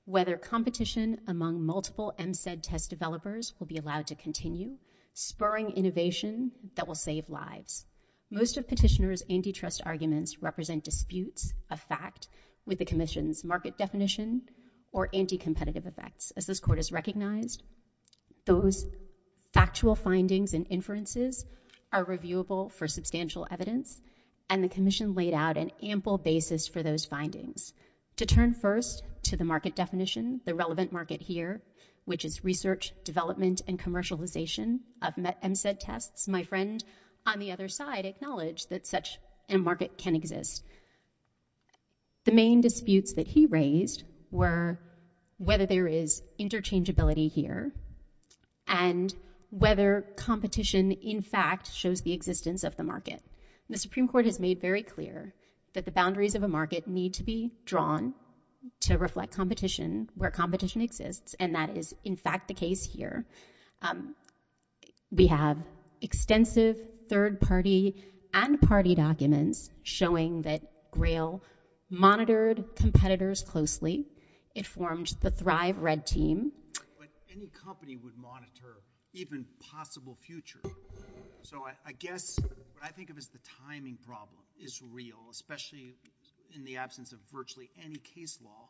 [0.06, 4.78] whether competition among multiple MCED test developers will be allowed to continue,
[5.14, 7.86] spurring innovation that will save lives.
[8.34, 12.30] Most of petitioners' antitrust arguments represent disputes of fact
[12.66, 14.44] with the Commission's market definition
[14.94, 16.32] or anti-competitive effects.
[16.38, 17.62] As this Court has recognized,
[18.46, 18.88] those
[19.52, 21.46] factual findings and inferences
[21.92, 24.00] are reviewable for substantial evidence,
[24.50, 27.74] and the Commission laid out an ample basis for those findings.
[28.16, 31.62] To turn first to the market definition, the relevant market here,
[32.06, 36.82] which is research, development, and commercialization of MCED tests, my friend
[37.26, 40.64] on the other side acknowledged that such a market can exist.
[42.26, 44.80] The main disputes that he raised were
[45.38, 47.72] whether there is interchangeability here
[48.68, 49.14] and
[49.50, 53.22] whether competition, in fact, shows the existence of the market.
[53.70, 55.34] The Supreme Court has made very clear
[55.74, 58.14] that the boundaries of a market need to be drawn
[58.82, 63.26] to reflect competition where competition exists, and that is, in fact, the case here.
[63.82, 64.16] Um,
[65.10, 65.58] we have
[66.02, 66.80] extensive
[67.12, 68.02] third-party
[68.34, 71.44] and party documents showing that Grail
[71.90, 74.06] monitored competitors closely.
[74.56, 76.54] It formed the Thrive Red Team.
[76.98, 78.78] But any company would monitor
[79.14, 80.62] even possible future.
[81.44, 85.96] So I guess what I think of as the timing problem is real, especially
[86.56, 88.70] in the absence of virtually any case law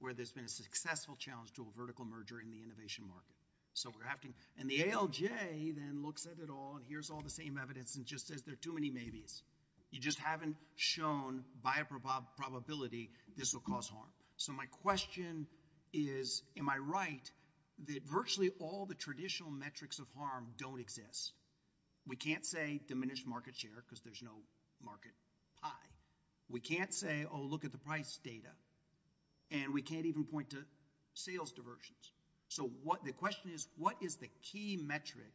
[0.00, 3.37] where there's been a successful challenge to a vertical merger in the innovation market.
[3.78, 7.30] So we're having, and the ALJ then looks at it all and hears all the
[7.30, 9.42] same evidence and just says there are too many maybes.
[9.92, 11.84] You just haven't shown by a
[12.36, 14.10] probability this will cause harm.
[14.36, 15.46] So my question
[15.92, 17.30] is, am I right
[17.86, 21.32] that virtually all the traditional metrics of harm don't exist?
[22.06, 24.42] We can't say diminished market share because there's no
[24.82, 25.12] market
[25.62, 25.70] pie.
[26.48, 28.50] We can't say, oh, look at the price data.
[29.50, 30.58] And we can't even point to
[31.14, 32.12] sales diversions.
[32.48, 32.70] So
[33.04, 35.32] the question is, what is the key metric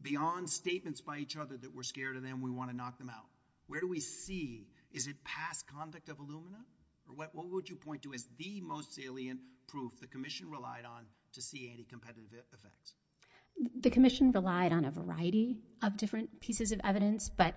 [0.00, 3.10] beyond statements by each other that we're scared of them, we want to knock them
[3.10, 3.26] out?
[3.68, 6.62] Where do we see, is it past conduct of Illumina?
[7.08, 11.06] Or what would you point to as the most salient proof the commission relied on
[11.34, 12.94] to see any competitive effects?
[13.80, 17.54] The commission relied on a variety of different pieces of evidence, but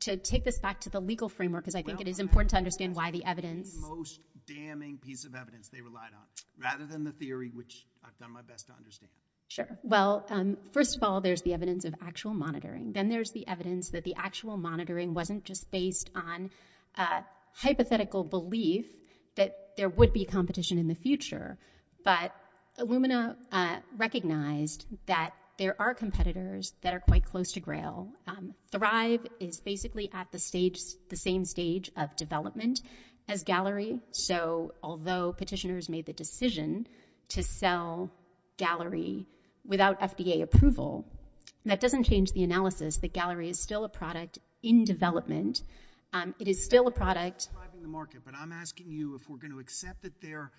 [0.00, 2.56] to take this back to the legal framework, because I think it is important to
[2.56, 3.72] understand why the evidence...
[3.72, 4.20] The most
[4.54, 6.26] damning piece of evidence they relied on,
[6.62, 9.10] rather than the theory, which I've done my best to understand.
[9.48, 9.78] Sure.
[9.82, 12.92] Well, um, first of all, there's the evidence of actual monitoring.
[12.92, 16.50] Then there's the evidence that the actual monitoring wasn't just based on
[16.96, 18.86] a hypothetical belief
[19.34, 21.58] that there would be competition in the future,
[22.04, 22.32] but
[22.78, 28.08] Illumina uh, recognized that there are competitors that are quite close to Grail.
[28.26, 32.80] Um, Thrive is basically at the same stage of development
[33.30, 34.00] as Galleri.
[34.10, 36.86] So although petitioners made the decision
[37.28, 38.10] to sell
[38.58, 39.26] Galleri
[39.64, 41.06] without FDA approval,
[41.64, 45.62] that doesn't change the analysis that Galleri is still a product in development.
[46.12, 47.38] Um, it is still a product...
[47.38, 50.50] ...Describing the market, but I'm asking you, if we're going to accept that there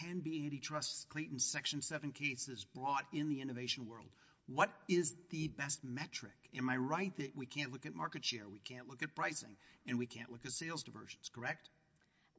[0.00, 4.08] can be antitrust Clayton Section 7 cases brought in the innovation world.
[4.46, 6.32] What is the best metric?
[6.56, 9.54] Am I right that we can't look at market share, we can't look at pricing,
[9.86, 11.68] and we can't look at sales diversions, correct?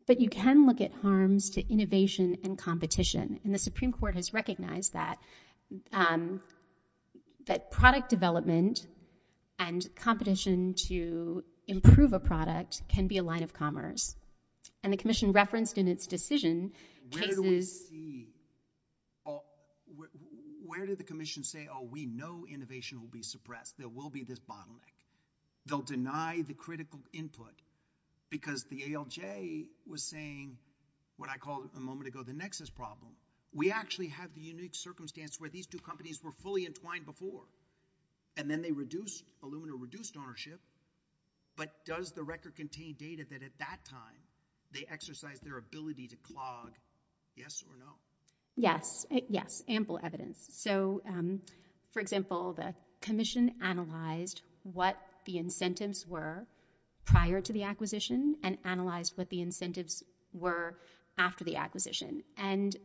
[0.10, 4.34] But you can look at harms to innovation and competition, and the Supreme Court has
[4.34, 4.96] recognized
[5.94, 6.42] um,
[7.46, 8.88] that product development
[9.60, 14.16] and competition to improve a product can be a line of commerce.
[14.82, 16.72] And the Commission referenced in its decision
[17.12, 17.28] cases...
[17.28, 18.30] Where do we see...
[19.28, 19.38] Uh,
[20.66, 24.24] where did the Commission say, oh, we know innovation will be suppressed, there will be
[24.24, 24.96] this bottleneck?
[25.68, 27.54] They'll deny the critical input
[28.30, 30.58] because the ALJ was saying
[31.18, 33.12] what I called a moment ago the nexus problem.
[33.54, 37.44] We actually have the unique circumstance where these two companies were fully entwined before,
[38.38, 40.60] and then they reduced, Illumina reduced ownership,
[41.58, 44.22] but does the record contain data that at that time
[44.72, 46.72] they exercised their ability to clog,
[47.36, 47.92] yes or no?
[48.56, 50.38] Yes, yes, ample evidence.
[50.54, 51.42] So, um,
[51.92, 56.46] for example, the Commission analyzed what the incentives were
[57.06, 60.78] prior to the acquisition and analyzed what the incentives were
[61.18, 62.24] after the acquisition.
[62.38, 62.76] And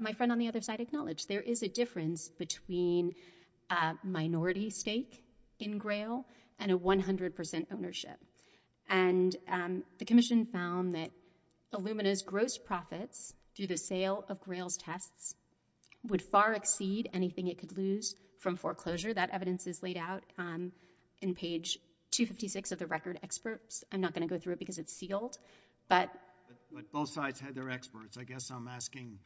[0.00, 3.14] my friend on the other side acknowledged there is a difference between
[3.70, 5.22] a minority stake
[5.58, 6.24] in Grail
[6.58, 8.18] and a 100% ownership.
[8.88, 11.10] And um, the Commission found that
[11.72, 15.34] Illumina's gross profits through the sale of Grail's tests
[16.04, 19.14] would far exceed anything it could lose from foreclosure.
[19.14, 20.72] That evidence is laid out um,
[21.20, 21.78] in page
[22.14, 23.84] 256 of the record experts.
[23.92, 25.36] I'm not going to go through it because it's sealed,
[25.88, 26.10] but...
[26.72, 28.16] But both sides had their experts.
[28.16, 29.18] I guess I'm asking,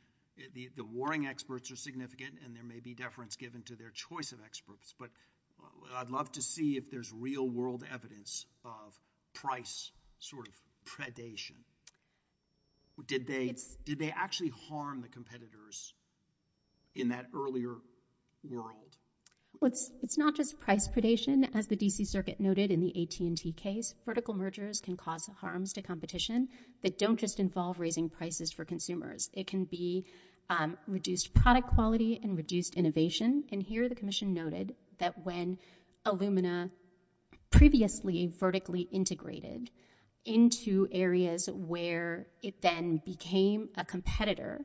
[0.55, 4.39] the warring experts are significant and there may be deference given to their choice of
[4.45, 5.11] experts, but
[5.97, 9.01] I'd love to see if there's real world evidence of
[9.35, 11.57] price sort of predation.
[13.07, 15.95] Did they actually harm the competitors
[16.95, 17.77] in that earlier
[18.49, 18.97] world?
[19.61, 21.49] Well, it's not just price predation.
[21.57, 22.05] As the D.C.
[22.05, 26.49] Circuit noted in the AT&T case, vertical mergers can cause harms to competition
[26.83, 29.29] that don't just involve raising prices for consumers.
[29.33, 30.05] It can be
[30.49, 33.45] um, reduced product quality and reduced innovation.
[33.51, 35.59] And here the Commission noted that when
[36.07, 36.71] Illumina
[37.51, 39.71] previously vertically integrated
[40.25, 44.65] into areas where it then became a competitor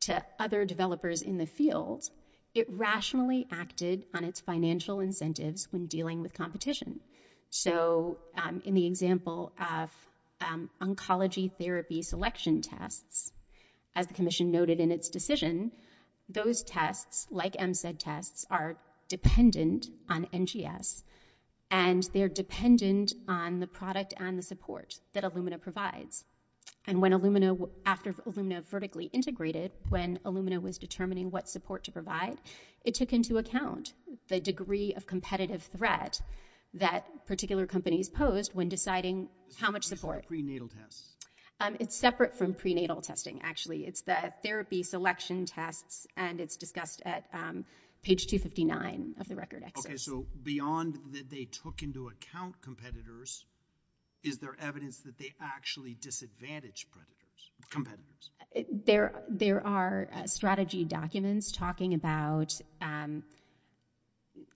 [0.00, 2.10] to other developers in the field,
[2.54, 7.00] it rationally acted on its financial incentives when dealing with competition.
[7.50, 9.90] So um, in the example of
[10.40, 13.32] um, oncology therapy selection tests,
[13.94, 15.72] as the Commission noted in its decision,
[16.28, 18.76] those tests, like MCED tests, are
[19.08, 21.02] dependent on NGS
[21.70, 26.24] and they're dependent on the product and the support that Illumina provides.
[26.86, 32.38] And when Illumina, after Illumina vertically integrated, when Illumina was determining what support to provide,
[32.84, 33.92] it took into account
[34.28, 36.20] the degree of competitive threat
[36.74, 40.26] that particular companies posed when deciding how much support.
[40.26, 41.16] Prenatal tests.
[41.60, 43.86] Um, it's separate from prenatal testing, actually.
[43.86, 47.66] It's the therapy selection tests and it's discussed at um,
[48.02, 49.86] page 259 of the record excerpt.
[49.86, 53.44] Okay, so beyond that they took into account competitors,
[54.22, 56.86] is there evidence that they actually disadvantaged
[57.70, 58.30] competitors?
[58.84, 63.22] There are uh, strategy documents talking about um,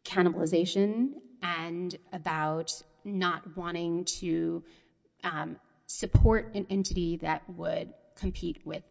[0.05, 2.73] cannibalization and about
[3.05, 4.63] not wanting to
[5.23, 8.83] um, support an entity that would compete with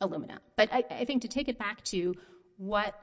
[0.00, 0.38] Illumina.
[0.56, 2.14] But I think to take it back to
[2.58, 2.94] what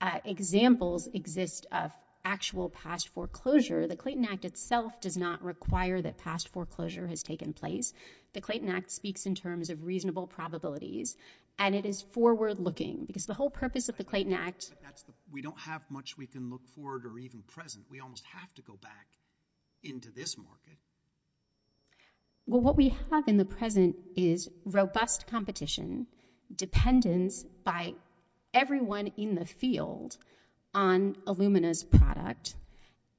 [0.00, 1.90] uh, examples exist of
[2.24, 7.52] actual past foreclosure, the Clayton Act itself does not require that past foreclosure has taken
[7.52, 7.92] place.
[8.32, 11.16] The Clayton Act speaks in terms of reasonable probabilities
[11.58, 14.70] and it is forward-looking because the whole purpose of the Clayton Act...
[15.30, 17.84] We don't have much we can look forward or even present.
[17.90, 19.06] We almost have to go back
[19.82, 20.78] into this market.
[22.46, 26.06] Well, what we have in the present is robust competition,
[26.54, 27.94] dependence by
[28.52, 30.16] everyone in the field
[30.74, 32.54] on Illumina's product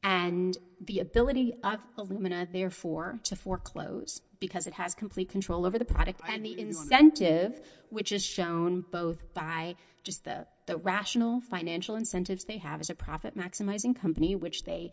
[0.03, 5.85] and the ability of Illumina, therefore, to foreclose because it has complete control over the
[5.85, 7.57] product and the incentive,
[7.89, 10.45] which is shown both by just the
[10.77, 14.91] rational financial incentives they have as a profit-maximizing company, which they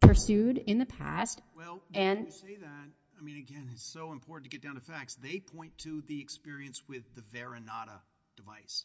[0.00, 1.40] pursued in the past.
[1.56, 4.80] Well, when you say that, I mean, again, it's so important to get down to
[4.82, 5.14] facts.
[5.14, 8.00] They point to the experience with the Verinata
[8.36, 8.84] device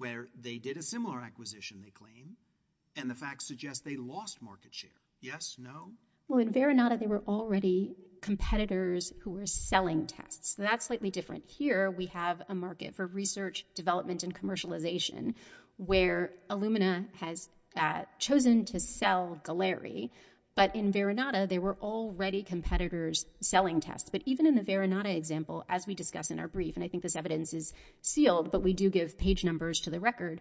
[0.00, 2.36] where they did a similar acquisition, they claim,
[2.96, 4.90] and the facts suggest they lost market share.
[5.20, 5.56] Yes?
[5.58, 5.92] No?
[6.26, 10.56] Well, in Verinata, they were already competitors who were selling tests.
[10.56, 11.44] So that's slightly different.
[11.48, 15.34] Here we have a market for research, development, and commercialization
[15.76, 17.46] where Illumina has
[17.76, 20.10] uh, chosen to sell Galleri,
[20.54, 24.10] but in Verinata there were already competitors selling tests.
[24.10, 27.02] But even in the Verinata example, as we discuss in our brief, and I think
[27.02, 27.72] this evidence is
[28.02, 30.40] sealed, but we do give page numbers to the record,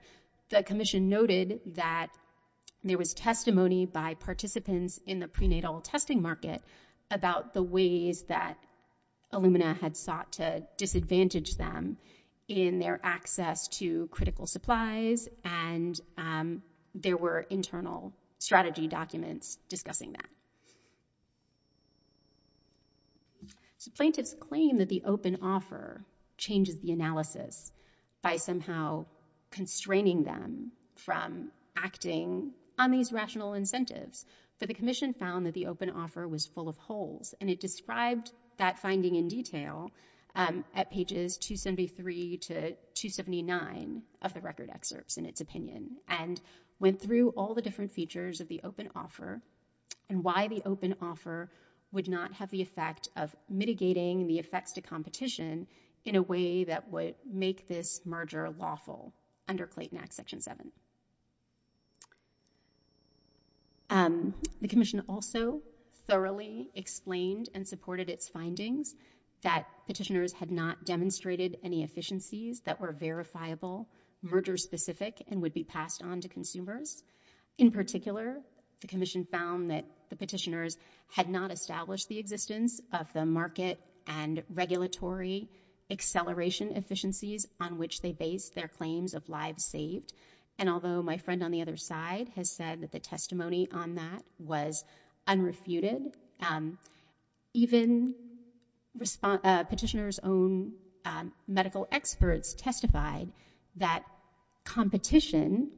[0.49, 2.07] the commission noted that
[2.83, 6.61] there was testimony by participants in the prenatal testing market
[7.11, 8.57] about the ways that
[9.33, 11.97] Illumina had sought to disadvantage them
[12.47, 16.63] in their access to critical supplies, and um,
[16.95, 20.25] there were internal strategy documents discussing that.
[23.77, 26.03] So plaintiffs claim that the open offer
[26.37, 27.71] changes the analysis
[28.21, 29.05] by somehow
[29.51, 34.25] constraining them from acting on these rational incentives,
[34.59, 38.31] but the commission found that the open offer was full of holes, and it described
[38.57, 39.91] that finding in detail
[40.35, 46.39] um, at pages 273 to 279 of the record excerpts in its opinion, and
[46.79, 49.41] went through all the different features of the open offer
[50.09, 51.49] and why the open offer
[51.91, 55.67] would not have the effect of mitigating the effects to competition
[56.05, 59.13] in a way that would make this merger lawful
[59.47, 60.71] under Clayton Act Section 7.
[63.89, 65.61] Um, the commission also
[66.07, 68.95] thoroughly explained and supported its findings
[69.41, 73.87] that petitioners had not demonstrated any efficiencies that were verifiable,
[74.21, 77.01] merger-specific, and would be passed on to consumers.
[77.57, 78.37] In particular,
[78.81, 80.77] the commission found that the petitioners
[81.11, 85.49] had not established the existence of the market and regulatory
[85.91, 90.13] acceleration efficiencies on which they based their claims of lives saved,
[90.57, 94.23] and although my friend on the other side has said that the testimony on that
[94.37, 94.83] was
[95.27, 96.77] unrefuted, um,
[97.53, 98.13] even
[99.23, 100.73] uh, petitioners' own
[101.05, 103.31] um, medical experts testified
[103.77, 104.03] that
[104.63, 105.71] competition,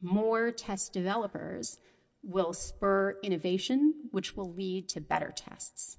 [0.00, 1.78] more test developers,
[2.22, 5.96] will spur innovation, which will lead to better tests.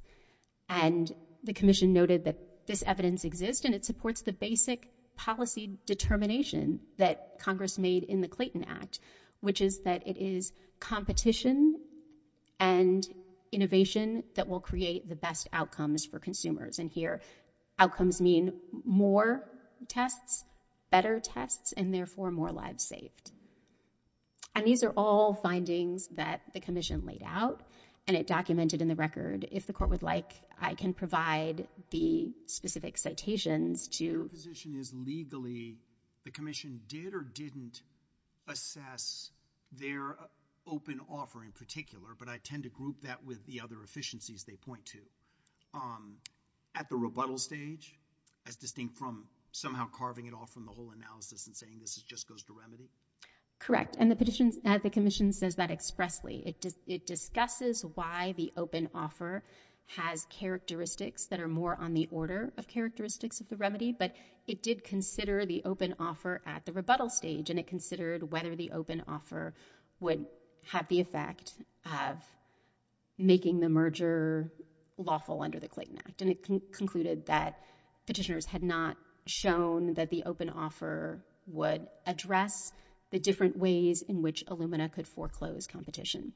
[0.70, 1.12] And
[1.44, 7.40] the commission noted that this evidence exists, and it supports the basic policy determination that
[7.40, 9.00] Congress made in the Clayton Act,
[9.40, 11.80] which is that it is competition
[12.60, 13.06] and
[13.52, 16.80] innovation that will create the best outcomes for consumers.
[16.80, 17.22] And here,
[17.78, 18.54] outcomes mean
[18.86, 19.44] more
[19.88, 20.46] tests,
[20.92, 23.32] better tests, and therefore more lives saved.
[24.54, 27.62] And these are all findings that the commission laid out,
[28.08, 29.48] and it documented in the record.
[29.52, 34.04] If the court would like, I can provide the specific citations to...
[34.04, 35.78] Your position is legally
[36.26, 37.82] the commission did or didn't
[38.48, 39.32] assess
[39.72, 40.18] their
[40.68, 44.56] open offer in particular, but I tend to group that with the other efficiencies they
[44.56, 45.00] point to.
[45.74, 46.18] Um,
[46.76, 47.94] at the rebuttal stage,
[48.48, 52.28] as distinct from somehow carving it off from the whole analysis and saying this just
[52.28, 52.90] goes to remedy?
[53.60, 53.96] Correct.
[54.00, 56.56] And the uh the commission says that expressly.
[56.88, 59.44] It discusses why the open offer
[59.98, 64.14] has characteristics that are more on the order of characteristics of the remedy, but
[64.48, 68.72] it did consider the open offer at the rebuttal stage, and it considered whether the
[68.72, 69.54] open offer
[70.00, 70.26] would
[70.68, 71.54] have the effect
[71.86, 72.24] of
[73.18, 74.52] making the merger
[74.98, 76.22] lawful under the Clayton Act.
[76.22, 77.60] And it concluded that
[78.08, 82.72] petitioners had not shown that the open offer would address
[83.12, 86.34] the different ways in which Illumina could foreclose competition.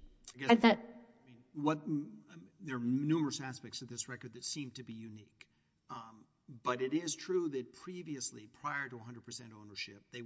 [2.62, 5.48] There are numerous aspects of this record that seem to be unique,
[5.90, 6.26] um,
[6.64, 10.22] but it is true that previously, prior to 100% ownership, they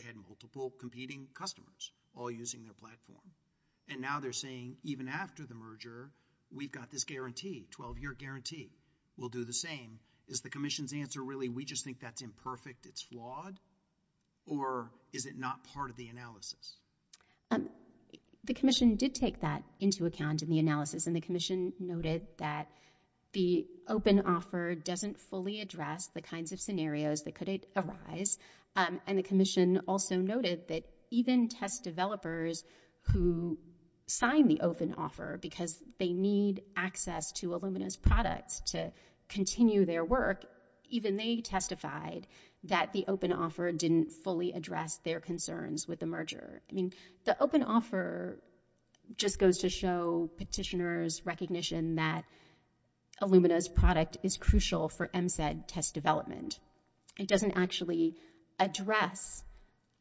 [0.00, 3.22] had multiple competing customers all using their platform.
[3.88, 6.10] And now they're saying even after the merger,
[6.50, 8.70] we've got this guarantee, 12-year guarantee.
[9.16, 10.00] We'll do the same.
[10.28, 13.58] Is the commission's answer really we just think that's imperfect, it's flawed,
[14.46, 16.74] or is it not part of the analysis?
[17.50, 17.68] Um,
[18.44, 22.68] the commission did take that into account in the analysis, and the commission noted that
[23.32, 28.38] the open offer doesn't fully address the kinds of scenarios that could arise,
[28.76, 32.64] um, and the commission also noted that even test developers
[33.12, 33.58] who
[34.06, 38.92] sign the open offer because they need access to Illumina's products to
[39.28, 40.44] continue their work,
[40.90, 42.26] even they testified
[42.64, 46.62] that the open offer didn't fully address their concerns with the merger.
[46.70, 46.92] I mean,
[47.24, 48.38] the open offer
[49.16, 52.24] just goes to show petitioners' recognition that
[53.20, 56.58] Illumina's product is crucial for MCED test development.
[57.18, 58.16] It doesn't actually
[58.58, 59.42] address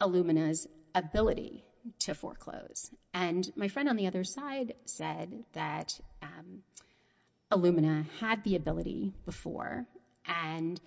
[0.01, 1.63] Illumina's ability
[1.99, 2.91] to foreclose.
[3.13, 6.63] And my friend on the other side said that um,
[7.51, 9.85] Illumina had the ability before
[10.25, 10.79] and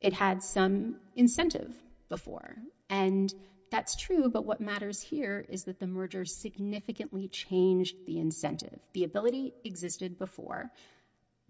[0.00, 1.72] it had some incentive
[2.08, 2.56] before.
[2.90, 3.32] And
[3.70, 8.78] that's true, but what matters here is that the merger significantly changed the incentive.
[8.92, 10.70] The ability existed before,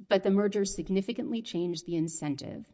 [0.09, 2.65] but the merger significantly changed the incentive.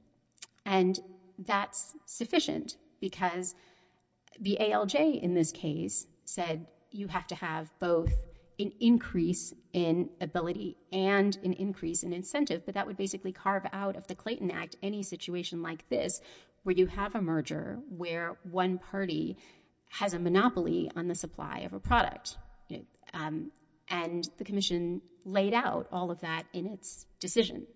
[0.64, 0.98] And
[1.38, 3.54] that's sufficient because
[4.38, 8.12] the ALJ in this case said you have to have both
[8.60, 13.96] an increase in ability and an increase in incentive, but that would basically carve out
[13.96, 16.20] of the Clayton Act any situation like this
[16.62, 19.36] where you have a merger where one party
[19.88, 22.36] has a monopoly on the supply of a product.
[23.12, 23.50] Um,
[23.88, 27.66] and the commission laid out all of that in its decision.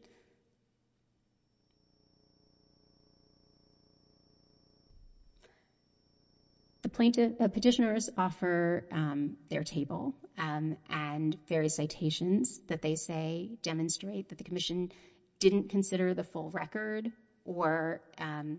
[6.83, 14.31] The uh, petitioners offer um, their table Um, and various citations that they say demonstrate
[14.31, 14.91] that the commission
[15.39, 17.13] didn't consider the full record
[17.45, 18.59] or um,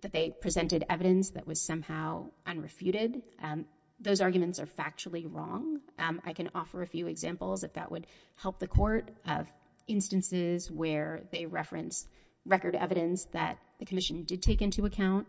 [0.00, 3.22] that they presented evidence that was somehow unrefuted.
[3.40, 3.66] Um,
[4.00, 5.80] those arguments are factually wrong.
[5.98, 8.06] I can offer a few examples if that would
[8.36, 9.46] help the court of
[9.86, 12.06] instances where they reference
[12.44, 15.28] record evidence that the commission did take into account.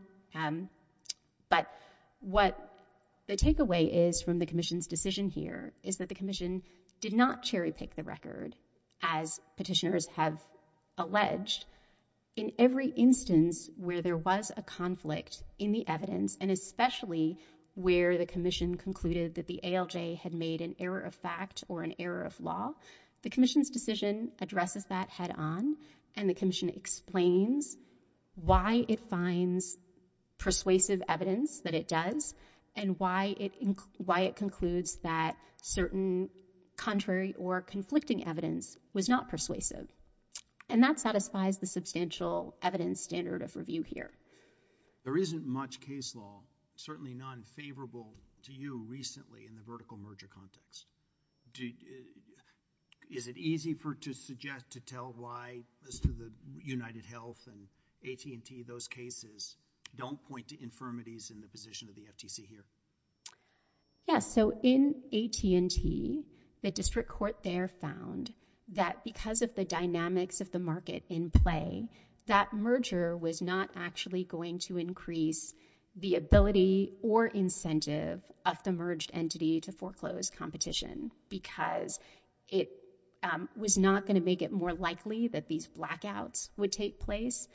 [1.50, 1.68] But
[2.22, 2.58] what
[3.28, 6.61] the takeaway is from the commission's decision here is that the commission
[6.99, 8.55] did not cherry pick the record
[9.01, 10.41] as petitioners have
[10.97, 11.65] alleged.
[12.36, 17.38] In every instance where there was a conflict in the evidence, and especially
[17.76, 21.93] where the commission concluded that the ALJ had made an error of fact or an
[21.99, 22.74] error of law,
[23.21, 25.78] the commission's decision addresses that head on
[26.15, 27.78] and the commission explains
[28.36, 29.78] why it finds
[30.38, 32.34] persuasive evidence that it does
[32.76, 36.30] and why it incl why it concludes that certain
[36.78, 39.88] contrary or conflicting evidence was not persuasive.
[40.69, 44.11] And that satisfies the substantial evidence standard of review here.
[45.03, 46.41] There isn't much case law,
[46.76, 48.13] certainly none favorable
[48.43, 50.86] to you recently in the vertical merger context.
[53.11, 56.32] Is it easy to suggest, to tell why as to the
[56.63, 57.67] United Health and
[58.09, 59.55] AT&T, those cases
[59.96, 62.66] don't point to infirmities in the position of the FTC here?
[64.08, 66.24] Yes, so in AT&T,
[66.62, 68.34] the district court there found
[68.74, 71.88] that because of the dynamics of the market in play,
[72.28, 75.54] that merger was not actually going to increase
[75.96, 82.00] the ability or incentive of the merged entity to foreclose competition because
[82.50, 82.70] it
[83.22, 87.48] um, was not going to make it more likely that these blackouts would take place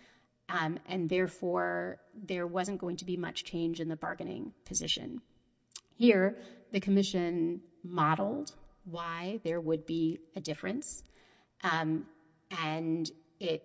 [0.49, 5.21] Um, and therefore there wasn't going to be much change in the bargaining position.
[5.97, 6.39] Here,
[6.73, 8.53] the commission modeled
[8.85, 11.03] why there would be a difference
[11.63, 12.07] um,
[12.63, 13.63] and it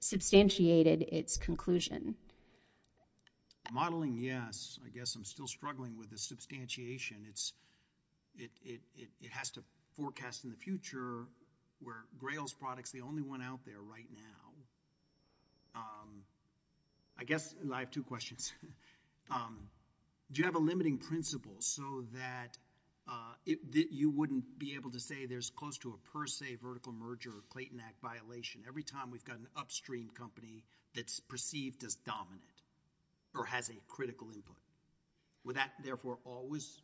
[0.00, 2.16] substantiated its conclusion.
[3.72, 4.78] Modeling, yes.
[4.84, 7.24] I guess I'm still struggling with the substantiation.
[8.36, 8.50] It
[9.30, 9.62] has to
[9.96, 11.24] forecast in the future
[11.80, 14.43] where Grail's product's the only one out there right now.
[15.74, 16.22] Um,
[17.18, 18.52] I guess I have two questions.
[19.30, 19.56] Um,
[20.30, 22.04] do you have a limiting principle so
[23.08, 23.12] uh,
[23.46, 27.30] that you wouldn't be able to say there's close to a per se vertical merger
[27.30, 30.62] or Clayton Act violation every time we've got an upstream company
[30.94, 32.42] that's perceived as dominant
[33.34, 34.56] or has a critical input?
[35.44, 36.80] Would that therefore always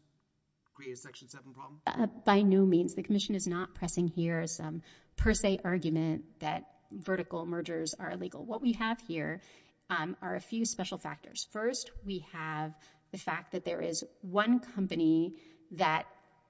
[0.74, 1.80] create a Section 7 problem?
[1.86, 2.94] Uh, by no means.
[2.94, 4.82] The commission is not pressing here some
[5.16, 8.44] per se argument that vertical mergers are illegal.
[8.44, 9.40] What we have here
[9.88, 11.46] um, are a few special factors.
[11.52, 12.74] First, we have
[13.12, 15.34] the fact that there is one company
[15.72, 16.06] that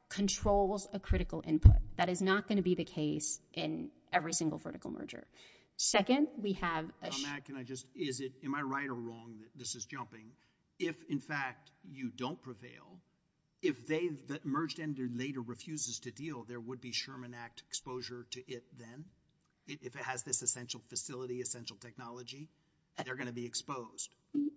[0.08, 1.76] controls a critical input.
[1.96, 5.24] That is not going to be the case in every single vertical merger.
[5.76, 7.10] Second, we have a...
[7.22, 7.86] Matt, can I just...
[7.94, 8.32] Is it...
[8.44, 10.32] Am I right or wrong that this is jumping?
[10.78, 13.00] If, in fact, you don't prevail,
[13.62, 18.26] if they the merged entity later refuses to deal, there would be Sherman Act exposure
[18.32, 19.04] to it then?
[19.82, 22.48] If it has this essential facility, essential technology,
[23.04, 24.10] they're going to be exposed.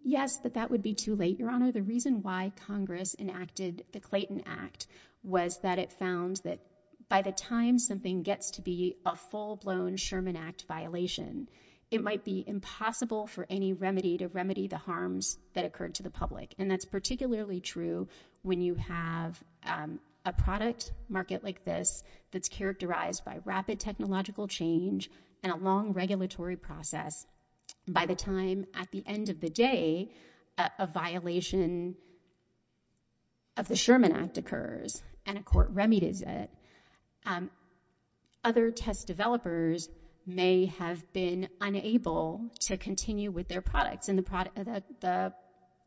[0.04, 1.72] Yes, but that would be too late, Your Honor.
[1.72, 4.88] The reason why Congress enacted the Clayton Act
[5.24, 6.60] was that it found that
[7.10, 11.48] by the time something gets to be a full-blown Sherman Act violation,
[11.92, 16.10] it might be impossible for any remedy to remedy the harms that occurred to the
[16.10, 16.54] public.
[16.58, 18.08] And that's particularly true
[18.42, 25.10] when you have um, a product market like this that's characterized by rapid technological change
[25.44, 27.26] and a long regulatory process.
[27.88, 30.12] By the time, at the end of the day,
[30.58, 31.96] a violation
[33.58, 36.50] of the Sherman Act occurs and a court remedies it,
[37.26, 37.50] um,
[38.44, 39.90] other test developers
[40.26, 45.34] may have been unable to continue with their products and the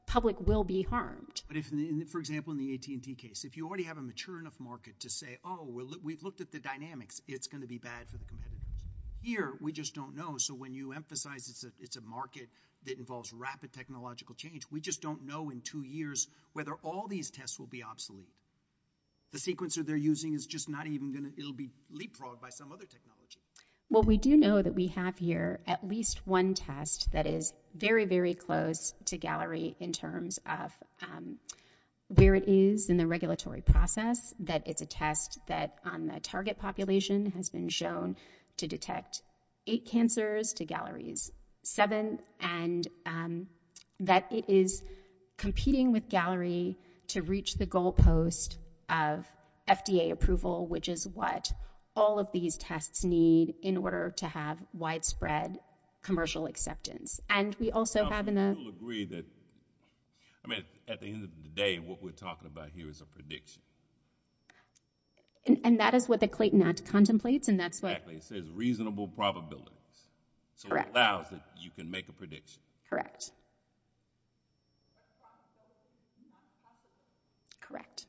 [0.07, 1.43] public will be harmed.
[1.49, 1.71] But if,
[2.11, 5.11] for example, in the AT&T case, if you already have a mature enough market to
[5.11, 5.69] say, oh,
[6.03, 8.57] we've looked at the dynamics, it's going to be bad for the competitors.
[9.23, 10.39] Here, we just don't know.
[10.39, 12.49] So when you emphasize it's a market
[12.85, 17.31] that involves rapid technological change, we just don't know in two years whether all these
[17.31, 18.33] tests will be obsolete.
[19.33, 22.71] The sequencer they're using is just not even going to, it'll be leapfrogged by some
[22.73, 23.41] other technology.
[23.89, 28.05] Well, we do know that we have here at least one test that is very,
[28.05, 30.73] very close to Galleri in terms of
[31.03, 31.39] um,
[32.09, 36.59] where it is in the regulatory process, that it's a test that on the target
[36.59, 38.17] population has been shown
[38.57, 39.23] to detect
[39.69, 41.31] eight cancers to Galleri's
[41.63, 43.47] seven, and um,
[44.01, 44.83] that it is
[45.37, 46.77] competing with Galleri
[47.09, 48.57] to reach the goalpost
[48.89, 49.27] of
[49.69, 51.53] FDA approval, which is what
[51.97, 55.59] all of these tests need in order to have widespread
[56.03, 57.21] commercial acceptance.
[57.29, 58.57] And we also have in the...
[58.59, 59.25] You'll agree that,
[60.45, 63.07] I mean, at the end of the day, what we're talking about here is a
[63.07, 63.63] prediction.
[65.65, 67.93] And that is what the Clayton Act contemplates, and that's what...
[67.93, 68.17] Exactly.
[68.17, 69.73] It says reasonable probabilities.
[70.69, 70.89] Correct.
[70.89, 72.61] So it allows that you can make a prediction.
[72.91, 73.31] Correct.
[77.61, 78.06] Correct.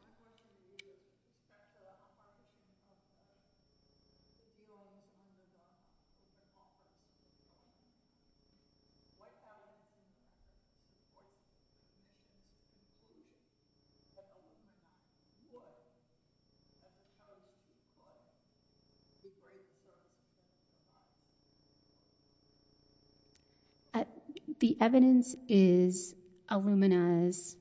[24.60, 26.16] The evidence is
[26.50, 27.56] Illumina's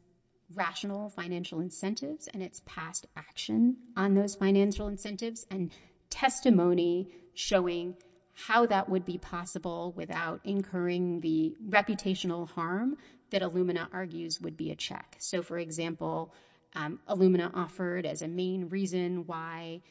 [0.54, 5.72] rational financial incentives and its past action on those financial incentives and
[6.08, 7.94] testimony showing
[8.32, 12.96] how that would be possible without incurring the reputational harm
[13.30, 15.16] that Illumina argues would be a check.
[15.18, 16.32] So, for example,
[16.74, 19.82] um, Illumina offered as a main reason why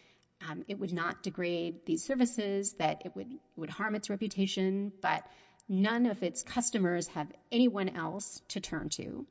[0.49, 3.14] um, it would not degrade these services, that it
[3.56, 5.24] would harm its reputation, but
[5.68, 9.26] none of its customers have anyone else to turn to.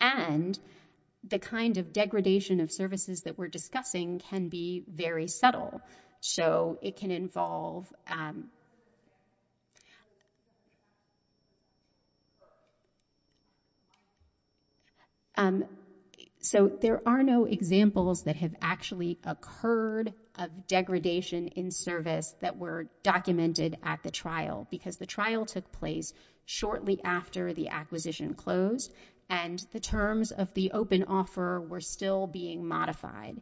[0.00, 0.58] And
[1.24, 5.80] the kind of degradation of services that we're discussing can be very subtle.
[6.20, 7.92] So it can involve...
[8.10, 8.50] Um,
[15.36, 15.64] um,
[16.40, 22.88] so there are no examples that have actually occurred of degradation in service that were
[23.02, 26.12] documented at the trial because the trial took place
[26.44, 28.92] shortly after the acquisition closed
[29.28, 33.40] and the terms of the open offer were still being modified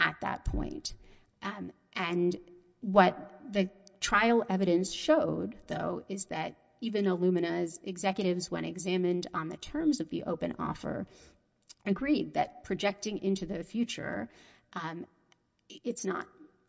[0.00, 0.94] at that point.
[1.42, 2.34] Um, and
[2.80, 3.16] what
[3.50, 3.68] the
[4.00, 10.10] trial evidence showed, though, is that even Illumina's executives, when examined on the terms of
[10.10, 11.06] the open offer,
[11.84, 14.28] agreed that projecting into the future,
[14.74, 15.06] um,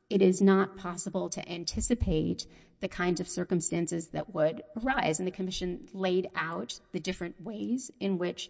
[0.09, 2.45] it is not possible to anticipate
[2.79, 5.19] the kinds of circumstances that would arise.
[5.19, 8.49] And the commission laid out the different ways in which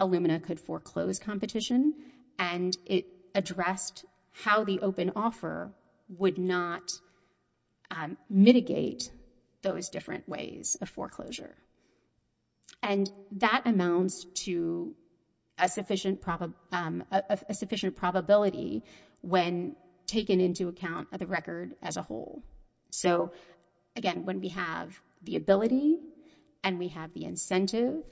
[0.00, 1.94] Illumina could foreclose competition
[2.38, 5.72] and it addressed how the open offer
[6.08, 6.92] would not
[7.90, 9.10] um, mitigate
[9.62, 11.54] those different ways of foreclosure.
[12.82, 14.94] And that amounts to
[15.58, 16.20] a sufficient
[16.72, 17.04] um,
[17.94, 18.82] probability
[19.20, 19.76] when
[20.10, 22.42] taken into account of the record as a whole.
[22.90, 23.32] So,
[23.96, 25.98] again, when we have the ability
[26.64, 28.02] and we have the incentive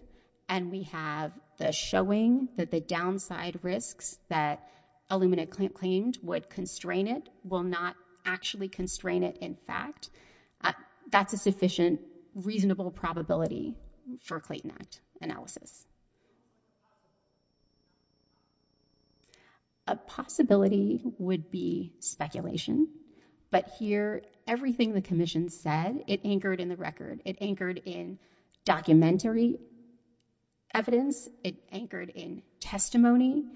[0.49, 4.69] and we have the showing that the downside risks that
[5.11, 10.11] Illumina claimed would constrain it will not actually constrain it in fact,
[10.63, 10.73] uh,
[11.11, 12.01] that's a sufficient
[12.35, 13.75] reasonable probability
[14.23, 15.88] for Clayton Act analysis.
[19.89, 22.89] A possibility would be speculation,
[23.51, 27.23] but here everything the commission said, it anchored in the record.
[27.25, 28.19] It anchored in
[28.67, 29.59] documentary
[30.75, 33.47] evidence, it anchored in testimony,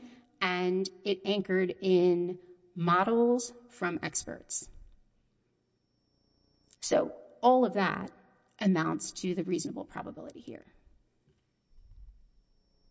[0.41, 2.39] and it anchored in
[2.75, 4.67] models from experts.
[6.81, 7.13] So
[7.43, 8.11] all of that
[8.59, 10.65] amounts to the reasonable probability here.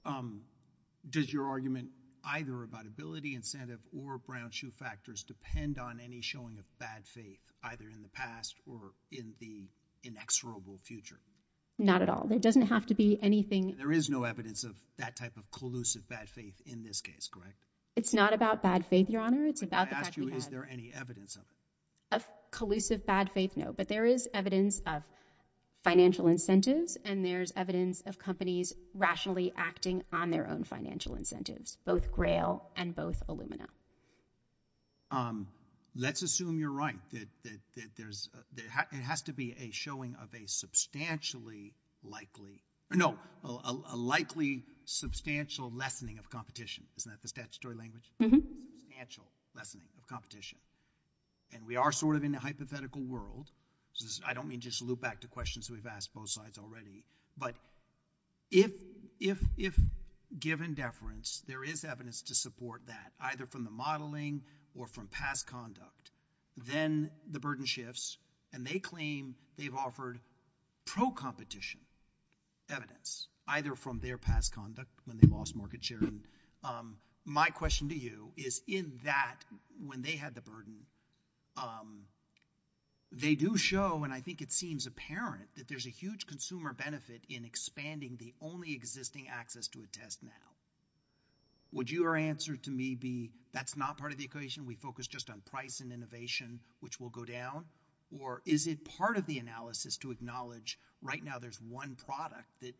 [0.05, 0.41] Um,
[1.09, 1.89] does your argument
[2.23, 7.39] either about ability, incentive, or Brown Shoe factors depend on any showing of bad faith,
[7.63, 9.67] either in the past or in the
[10.03, 11.19] inexorable future?
[11.77, 12.27] Not at all.
[12.27, 13.75] There doesn't have to be anything...
[13.77, 17.57] There is no evidence of that type of collusive bad faith in this case, correct?
[17.95, 19.45] It's not about bad faith, Your Honor.
[19.45, 20.33] It's about the fact we have...
[20.33, 21.47] I asked you, is there any evidence of it?
[22.11, 25.03] a collusive bad faith, no, but there is evidence of
[25.83, 32.11] financial incentives and there's evidence of companies rationally acting on their own financial incentives, both
[32.11, 33.67] Grail and both Illumina.
[35.09, 35.47] Um,
[35.95, 40.47] let's assume you're right, that that there's, it has to be a showing of a
[40.47, 41.73] substantially
[42.03, 46.83] likely, no, a likely substantial lessening of competition.
[46.97, 48.03] Isn't that the statutory language?
[48.21, 48.39] Mm-hmm.
[48.79, 49.25] Substantial
[49.55, 50.57] lessening of competition.
[51.53, 53.49] And we are sort of in a hypothetical world.
[54.25, 57.03] I don't mean just loop back to questions we've asked both sides already,
[57.37, 57.55] but
[58.49, 58.71] if
[60.39, 64.43] given deference, there is evidence to support that, either from the modeling
[64.75, 66.11] or from past conduct,
[66.57, 68.17] then the burden shifts
[68.53, 70.19] and they claim they've offered
[70.85, 71.79] pro-competition
[72.69, 75.99] evidence, either from their past conduct when they lost market share.
[75.99, 76.21] And
[76.63, 79.37] um, my question to you is in that,
[79.85, 80.85] when they had the burden,
[81.57, 82.03] um,
[83.11, 87.21] they do show, and I think it seems apparent, that there's a huge consumer benefit
[87.29, 90.31] in expanding the only existing access to a test now.
[91.73, 95.29] Would your answer to me be, that's not part of the equation, we focus just
[95.29, 97.65] on price and innovation, which will go down?
[98.19, 102.75] Or is it part of the analysis to acknowledge, right now there's one product that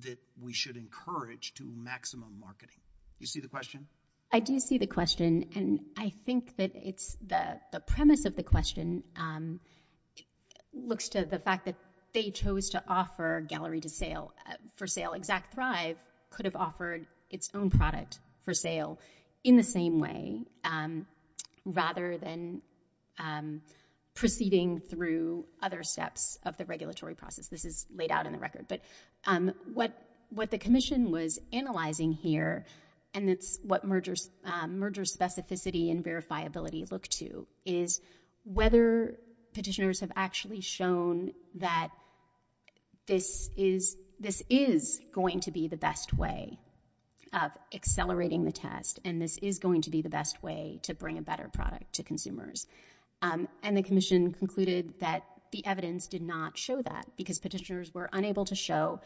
[0.00, 2.80] that we should encourage to maximum marketing?
[3.18, 3.86] You see the question?
[4.32, 9.02] I do see the question, and I think that it's the premise of the question
[9.16, 9.60] um,
[10.72, 11.76] looks to the fact that
[12.14, 15.12] they chose to offer Galleri to sale uh for sale.
[15.12, 15.96] Exact Thrive
[16.30, 18.98] could have offered its own product for sale
[19.44, 21.06] in the same way, um,
[21.66, 22.62] rather than
[23.18, 23.60] um,
[24.14, 27.48] proceeding through other steps of the regulatory process.
[27.48, 28.66] This is laid out in the record.
[28.68, 28.80] But
[30.34, 32.64] what the commission was analyzing here,
[33.14, 38.00] and it's what um, merger specificity and verifiability look to, is
[38.44, 39.18] whether
[39.52, 41.90] petitioners have actually shown that
[43.06, 43.96] this is
[45.12, 46.58] going to be the best way
[47.32, 51.18] of accelerating the test, and this is going to be the best way to bring
[51.18, 52.66] a better product to consumers.
[53.20, 58.08] Um, and the commission concluded that the evidence did not show that, because petitioners were
[58.12, 59.00] unable to show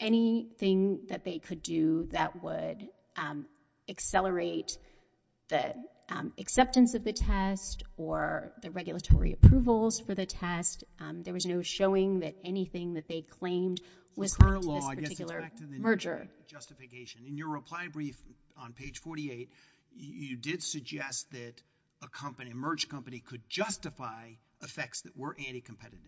[0.00, 3.46] anything that they could do that would Um,
[3.88, 4.78] accelerate
[5.48, 5.74] the
[6.08, 10.84] um, acceptance of the test or the regulatory approvals for the test.
[11.00, 13.80] Um, there was no showing that anything that they claimed
[14.16, 16.28] was linked to this particular merger.
[16.48, 17.22] Justification.
[17.26, 18.16] In your reply brief
[18.56, 19.50] on page 48,
[19.96, 21.54] you did suggest that
[22.02, 24.30] a company, a merged company, could justify
[24.62, 26.00] effects that were anti-competitive.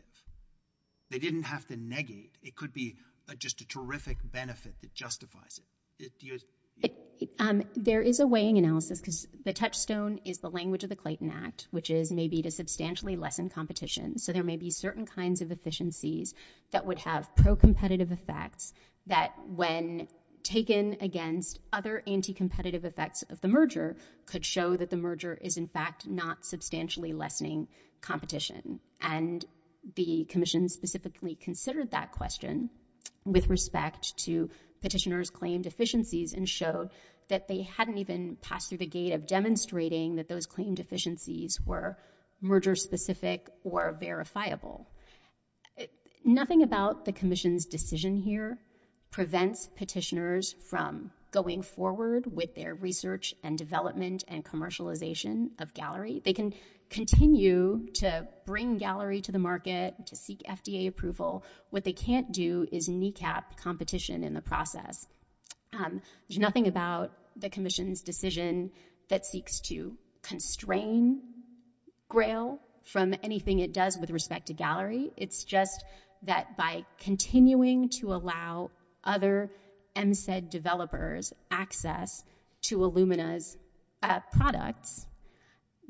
[1.10, 2.36] They didn't have to negate.
[2.42, 2.96] It could be
[3.38, 5.60] just a terrific benefit that justifies
[5.98, 6.12] it.
[7.38, 11.30] Um, there is a weighing analysis, because the touchstone is the language of the Clayton
[11.30, 14.18] Act, which is maybe to substantially lessen competition.
[14.18, 16.34] So there may be certain kinds of efficiencies
[16.72, 18.72] that would have pro-competitive effects
[19.06, 20.08] that, when
[20.42, 23.96] taken against other anti-competitive effects of the merger,
[24.26, 27.68] could show that the merger is, in fact, not substantially lessening
[28.00, 28.80] competition.
[29.00, 29.44] And
[29.94, 32.70] the commission specifically considered that question
[33.24, 34.50] with respect to
[34.80, 36.90] petitioners' claimed deficiencies and showed
[37.28, 41.96] that they hadn't even passed through the gate of demonstrating that those claimed deficiencies were
[42.40, 44.86] merger-specific or verifiable.
[46.24, 48.58] Nothing about the commission's decision here
[49.10, 56.24] prevents petitioners from going forward with their research and development and commercialization of Galleri.
[56.24, 56.54] They can
[56.88, 61.44] continue to bring Galleri to the market, to seek FDA approval.
[61.68, 65.06] What they can't do is kneecap competition in the process.
[65.74, 68.70] Um, there's nothing about the commission's decision
[69.10, 71.20] that seeks to constrain
[72.08, 75.10] Grail from anything it does with respect to Galleri.
[75.18, 75.84] It's just
[76.22, 78.70] that by continuing to allow
[79.04, 79.50] other
[79.96, 82.22] MCED developers access
[82.62, 83.56] to Illumina's
[84.02, 85.06] uh, products,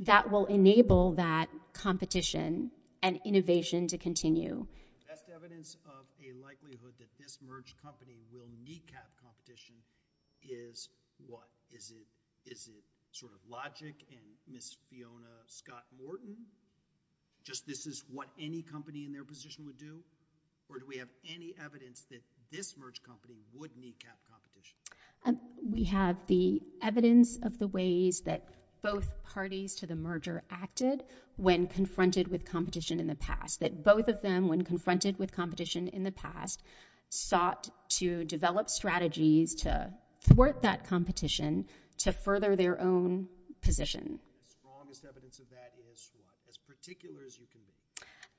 [0.01, 2.71] that will enable that competition
[3.03, 4.67] and innovation to continue.
[5.09, 9.75] Best evidence of a likelihood that this merged company will kneecap competition
[10.43, 10.89] is
[11.27, 11.49] what?
[11.73, 14.77] Is it sort of logic and Ms.
[14.91, 16.37] Fiona Scott-Morton?
[17.45, 20.01] Just this is what any company in their position would do?
[20.69, 24.77] Or do we have any evidence that this merged company would kneecap competition?
[25.25, 28.49] Um, we have the evidence of the ways that
[28.83, 31.03] both parties to the merger acted
[31.37, 33.61] when confronted with competition in the past.
[33.61, 36.63] That both of them, when confronted with competition in the past,
[37.09, 39.93] sought to develop strategies to
[40.23, 41.67] thwart that competition
[41.99, 43.29] to further their own
[43.63, 44.19] position.
[44.43, 46.35] The strongest evidence of that is what?
[46.49, 47.76] As particular as you can be.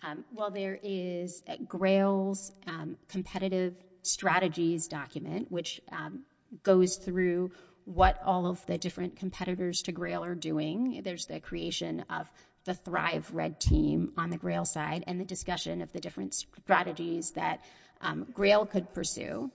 [0.03, 6.23] Um, well, there is Grail's um, competitive strategies document, which um,
[6.63, 7.51] goes through
[7.85, 11.01] what all of the different competitors to Grail are doing.
[11.03, 12.31] There's the creation of
[12.65, 17.31] the Thrive Red team on the Grail side and the discussion of the different strategies
[17.31, 17.61] that
[18.01, 19.49] um, Grail could pursue.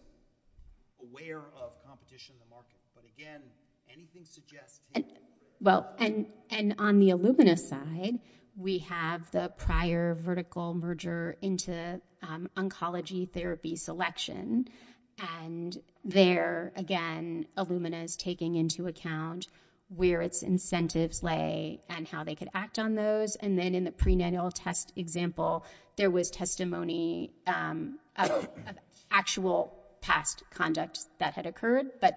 [1.03, 3.43] Aware of competition in the market, but again,
[3.93, 4.81] anything suggests.
[5.61, 8.19] Well, and and on the Illumina side,
[8.57, 14.67] we have the prior vertical merger into um, oncology therapy selection.
[15.41, 19.47] And there, again, Illumina is taking into account
[19.89, 23.37] where its incentives lay and how they could act on those.
[23.37, 25.65] And then in the prenatal test example,
[25.97, 28.49] there was testimony um, of,
[29.11, 32.17] actual past conduct that had occurred, but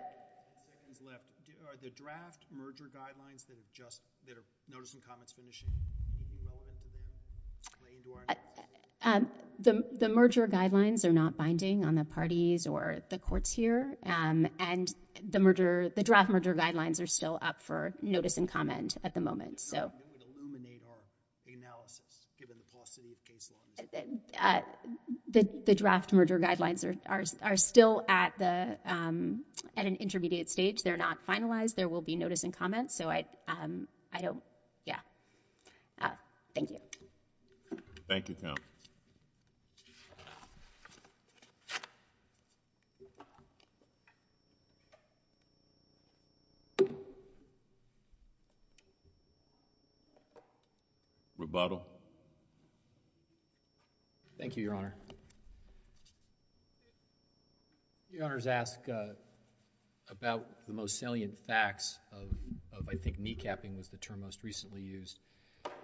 [0.71, 1.23] seconds left.
[1.67, 5.67] Are the draft merger guidelines that have just that are notice and comments finishing
[6.15, 7.03] anything relevant to them
[7.79, 7.94] play into our?
[7.94, 7.94] Um,
[9.59, 14.47] the, the merger guidelines are not binding on the parties or the courts here, um,
[14.59, 14.93] and
[15.29, 19.21] the merger, the draft merger guidelines are still up for notice and comment at the
[19.21, 19.59] moment.
[19.59, 22.01] So, it would illuminate our analysis,
[22.39, 23.59] given the paucity of case law.
[24.39, 24.61] Uh,
[25.65, 29.43] the draft merger guidelines are are, are still at the um,
[29.75, 30.83] at an intermediate stage.
[30.83, 31.75] They're not finalized.
[31.75, 32.91] There will be notice and comment.
[32.91, 34.41] So I um, I don't.
[34.85, 34.99] Yeah.
[36.01, 36.09] Uh,
[36.53, 36.77] thank you.
[38.15, 38.63] Thank you, Counsel.
[51.37, 51.85] Rebuttal.
[54.37, 54.95] Thank you, Your Honor.
[58.09, 59.07] Your Honor's asked uh,
[60.09, 62.29] about the most salient facts of,
[62.71, 65.19] of, I think, kneecapping was the term most recently used.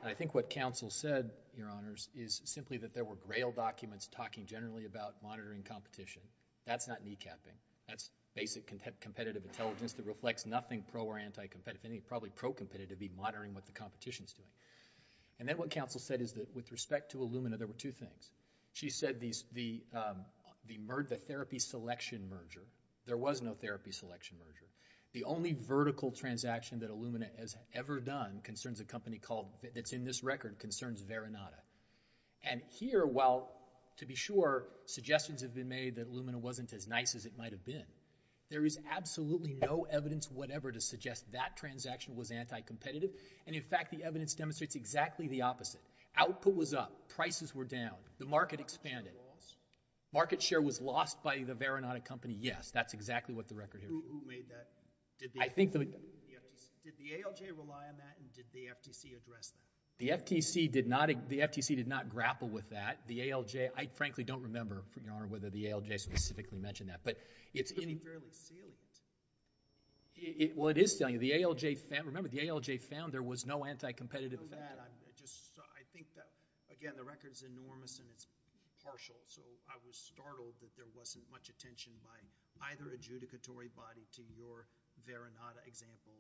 [0.03, 4.45] I think what counsel said, Your Honors, is simply that there were Grail documents talking
[4.47, 6.21] generally about monitoring competition.
[6.65, 7.55] That's not kneecapping.
[7.87, 8.71] That's basic
[9.01, 11.85] competitive intelligence that reflects nothing pro or anti-competitive.
[11.85, 14.49] Anything probably pro-competitive, be monitoring what the competition's doing.
[15.39, 18.31] And then what counsel said is that with respect to Illumina, there were two things.
[18.73, 19.15] She said
[19.95, 20.25] um,
[20.67, 22.63] the therapy selection merger,
[23.05, 24.67] there was no therapy selection merger.
[25.13, 30.05] The only vertical transaction that Illumina has ever done concerns a company called, that's in
[30.05, 31.59] this record, concerns Verinata.
[32.43, 33.51] And here, while,
[33.97, 37.51] to be sure, suggestions have been made that Illumina wasn't as nice as it might
[37.51, 37.83] have been,
[38.49, 43.11] there is absolutely no evidence whatever to suggest that transaction was anti-competitive.
[43.47, 45.81] And in fact, the evidence demonstrates exactly the opposite.
[46.17, 46.91] Output was up.
[47.15, 47.95] Prices were down.
[48.17, 49.13] The market expanded.
[50.13, 52.37] Market share was lost by the Verinata company.
[52.37, 54.03] Yes, that's exactly what the record here shows.
[54.09, 54.67] Who made that?
[55.21, 59.15] Did the, I think the, did the ALJ rely on that, and did the FTC
[59.15, 59.61] address that?
[59.99, 61.09] The FTC did not.
[61.29, 62.97] The FTC did not grapple with that.
[63.07, 63.69] The ALJ.
[63.77, 67.01] I frankly don't remember, Your Honor, whether the ALJ specifically mentioned that.
[67.03, 67.17] But
[67.53, 68.77] it's in, fairly salient.
[70.55, 71.21] Well, it is salient.
[71.21, 72.05] The ALJ found.
[72.07, 74.61] Remember, the ALJ found there was no anti-competitive effect.
[74.79, 75.37] I just.
[75.59, 76.25] I think that
[76.71, 78.25] again, the record is enormous and it's
[78.83, 79.15] partial.
[79.27, 82.17] So I was startled that there wasn't much attention by
[82.73, 84.65] either adjudicatory body to your
[85.07, 86.13] Verinata example.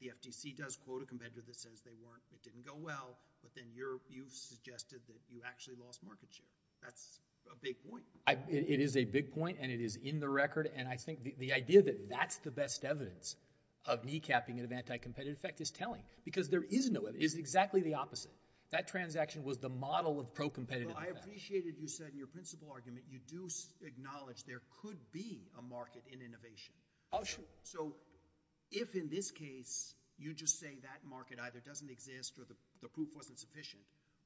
[0.00, 2.22] The FTC does quote a competitor that says they weren't.
[2.32, 6.46] It didn't go well, but then you've suggested that you actually lost market share.
[6.82, 7.20] That's
[7.50, 8.04] a big point.
[8.28, 10.70] It, it is a big point, and it is in the record.
[10.76, 13.36] And I think the, the idea that that's the best evidence
[13.86, 17.22] of kneecapping and of anti-competitive effect is telling, because there is no evidence.
[17.22, 18.32] It is exactly the opposite.
[18.72, 22.68] That transaction was the model of pro-competitive well, I appreciated you said in your principal
[22.72, 23.48] argument you do
[23.86, 26.74] acknowledge there could be a market in innovation.
[27.12, 27.44] Oh, sure.
[27.62, 27.94] So
[28.70, 32.88] if in this case you just say that market either doesn't exist or the, the
[32.88, 33.82] proof wasn't sufficient,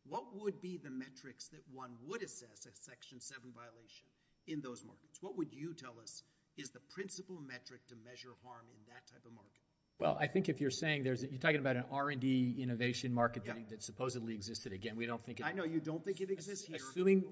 [0.09, 4.07] what would be the metrics that one would assess a Section 7 violation
[4.47, 5.18] in those markets?
[5.20, 6.22] What would you tell us
[6.57, 9.61] is the principal metric to measure harm in that type of market?
[9.99, 13.68] Well, I think if you're saying there's, you're talking about an R&D innovation market that,
[13.68, 14.72] that supposedly existed.
[14.72, 15.47] Again, we don't think it.
[15.47, 16.76] I know you don't think it exists here.
[16.76, 17.24] Assuming.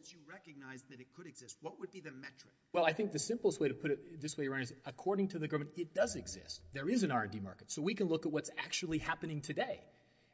[0.00, 2.54] Since you recognize that it could exist, what would be the metric?
[2.72, 5.28] Well, I think the simplest way to put it this way, Your Honor, is according
[5.28, 6.62] to the government, it does exist.
[6.72, 7.70] There is an R&D market.
[7.70, 9.78] So we can look at what's actually happening today.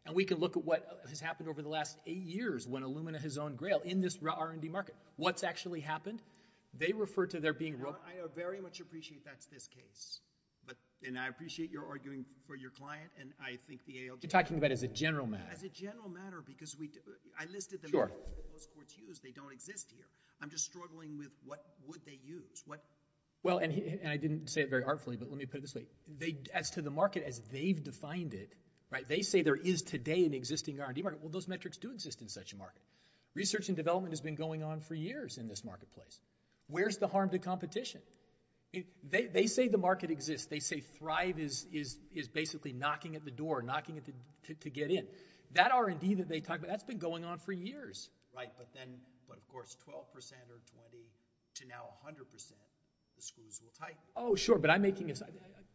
[0.04, 3.20] And we can look at what has happened over the last eight years when Illumina
[3.20, 4.94] has owned Grail in this R&D market.
[5.16, 6.22] What's actually happened?
[6.78, 7.74] They refer to there being...
[7.84, 10.20] I very much appreciate that's this case.
[11.04, 14.22] And I appreciate your arguing for your client, and I think the ALJ...
[14.22, 15.44] You're talking about as a general matter.
[15.52, 16.90] As a general matter, because we,
[17.38, 17.90] I listed them...
[17.90, 18.10] Sure.
[18.52, 20.06] Those courts use, they don't exist here.
[20.40, 22.62] I'm just struggling with what would they use?
[22.66, 22.82] What...
[23.42, 25.60] Well, and, he, and I didn't say it very artfully, but let me put it
[25.60, 25.86] this way.
[26.18, 28.54] They, as to the market as they've defined it,
[28.90, 29.06] right?
[29.06, 31.20] They say there is today an existing R&D market.
[31.20, 32.82] Well, those metrics do exist in such a market.
[33.34, 36.20] Research and development has been going on for years in this marketplace.
[36.68, 38.00] Where's the harm to competition?
[38.72, 40.46] They, they say the market exists.
[40.46, 44.12] They say Thrive is, is, is basically knocking at the door, knocking at the,
[44.48, 45.06] to, to get in.
[45.52, 48.10] That R&D that they talk about, that's been going on for years.
[48.36, 48.88] Right, but then,
[49.28, 51.06] but of course, twelve percent or twenty
[51.54, 52.60] to now hundred percent,
[53.16, 53.96] the screws will tighten.
[54.14, 55.10] Oh, sure, but I'm making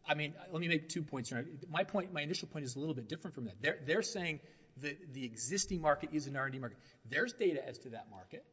[0.06, 1.44] I mean, let me make two points here.
[1.68, 3.54] My point, my initial point is a little bit different from that.
[3.60, 4.40] They're, they're saying
[4.78, 6.78] that the existing market is an R&D market.
[7.08, 8.44] There's data as to that market.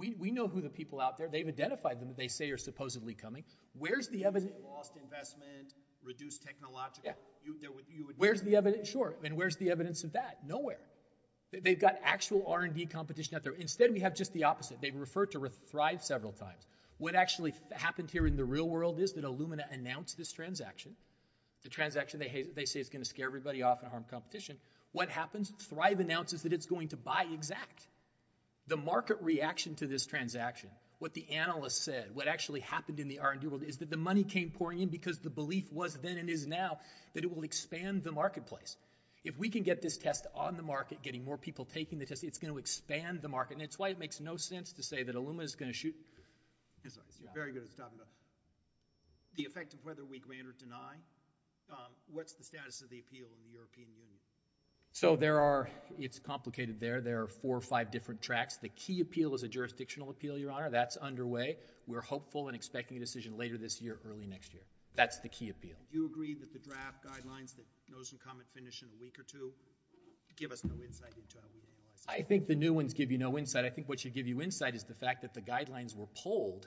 [0.00, 2.56] We, we know who the people out there, they've identified them that they say are
[2.58, 3.44] supposedly coming.
[3.78, 4.52] Where's the evidence?
[4.64, 7.12] Lost investment, reduced technological, Yeah.
[7.44, 8.16] you, there would, you would.
[8.18, 8.88] Where's the evidence?
[8.88, 10.38] Sure, and where's the evidence of that?
[10.46, 10.80] Nowhere.
[11.52, 13.52] They- They've got actual R&D competition out there.
[13.52, 14.80] Instead, we have just the opposite.
[14.80, 16.66] They've referred to Thrive several times.
[16.96, 20.96] What actually happened here in the real world is that Illumina announced this transaction.
[21.62, 24.56] The transaction they, they say is going to scare everybody off and harm competition.
[24.92, 25.52] What happens?
[25.58, 27.86] Thrive announces that it's going to buy Exact.
[28.66, 33.20] The market reaction to this transaction, what the analysts said, what actually happened in the
[33.20, 36.28] R&D world is that the money came pouring in because the belief was then and
[36.28, 36.78] is now
[37.14, 38.76] that it will expand the marketplace.
[39.24, 42.24] If we can get this test on the market, getting more people taking the test,
[42.24, 43.54] it's going to expand the market.
[43.54, 45.94] And it's why it makes no sense to say that Illumina is going to shoot.
[46.88, 47.00] Sir.
[47.20, 47.98] You're very good at stopping.
[49.36, 50.96] The effect of whether we grant or deny,
[51.70, 54.18] um, what's the status of the appeal in the European Union?
[54.92, 57.00] So there are, it's complicated there.
[57.00, 58.56] There are four or five different tracks.
[58.56, 60.70] The key appeal is a jurisdictional appeal, Your Honor.
[60.70, 61.58] That's underway.
[61.86, 64.62] We're hopeful and expecting a decision later this year, early next year.
[64.96, 65.76] That's the key appeal.
[65.92, 69.18] Do you agree that the draft guidelines that notice and comment finish in a week
[69.18, 69.52] or two
[70.36, 72.10] give us no insight into how we analyze it?
[72.10, 73.64] I think the new ones give you no insight.
[73.64, 76.66] I think what should give you insight is the fact that the guidelines were pulled,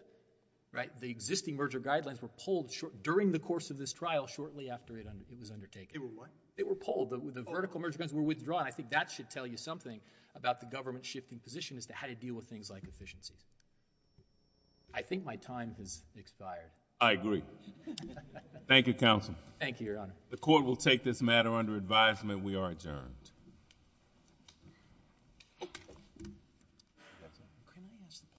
[0.72, 0.90] right?
[1.02, 2.72] The existing merger guidelines were pulled
[3.04, 5.90] during the course of this trial, shortly after it, it was undertaken.
[5.92, 6.30] They were what?
[6.56, 7.10] They were pulled.
[7.10, 7.52] The, the oh.
[7.52, 8.66] vertical merger guns were withdrawn.
[8.66, 10.00] I think that should tell you something
[10.36, 13.46] about the government shifting position as to how to deal with things like efficiencies.
[14.94, 16.70] I think my time has expired.
[17.02, 17.44] I agree.
[18.68, 19.36] Thank you, counsel.
[19.60, 20.14] Thank you, Your Honor.
[20.30, 22.44] The court will take this matter under advisement.
[22.44, 23.32] We are adjourned.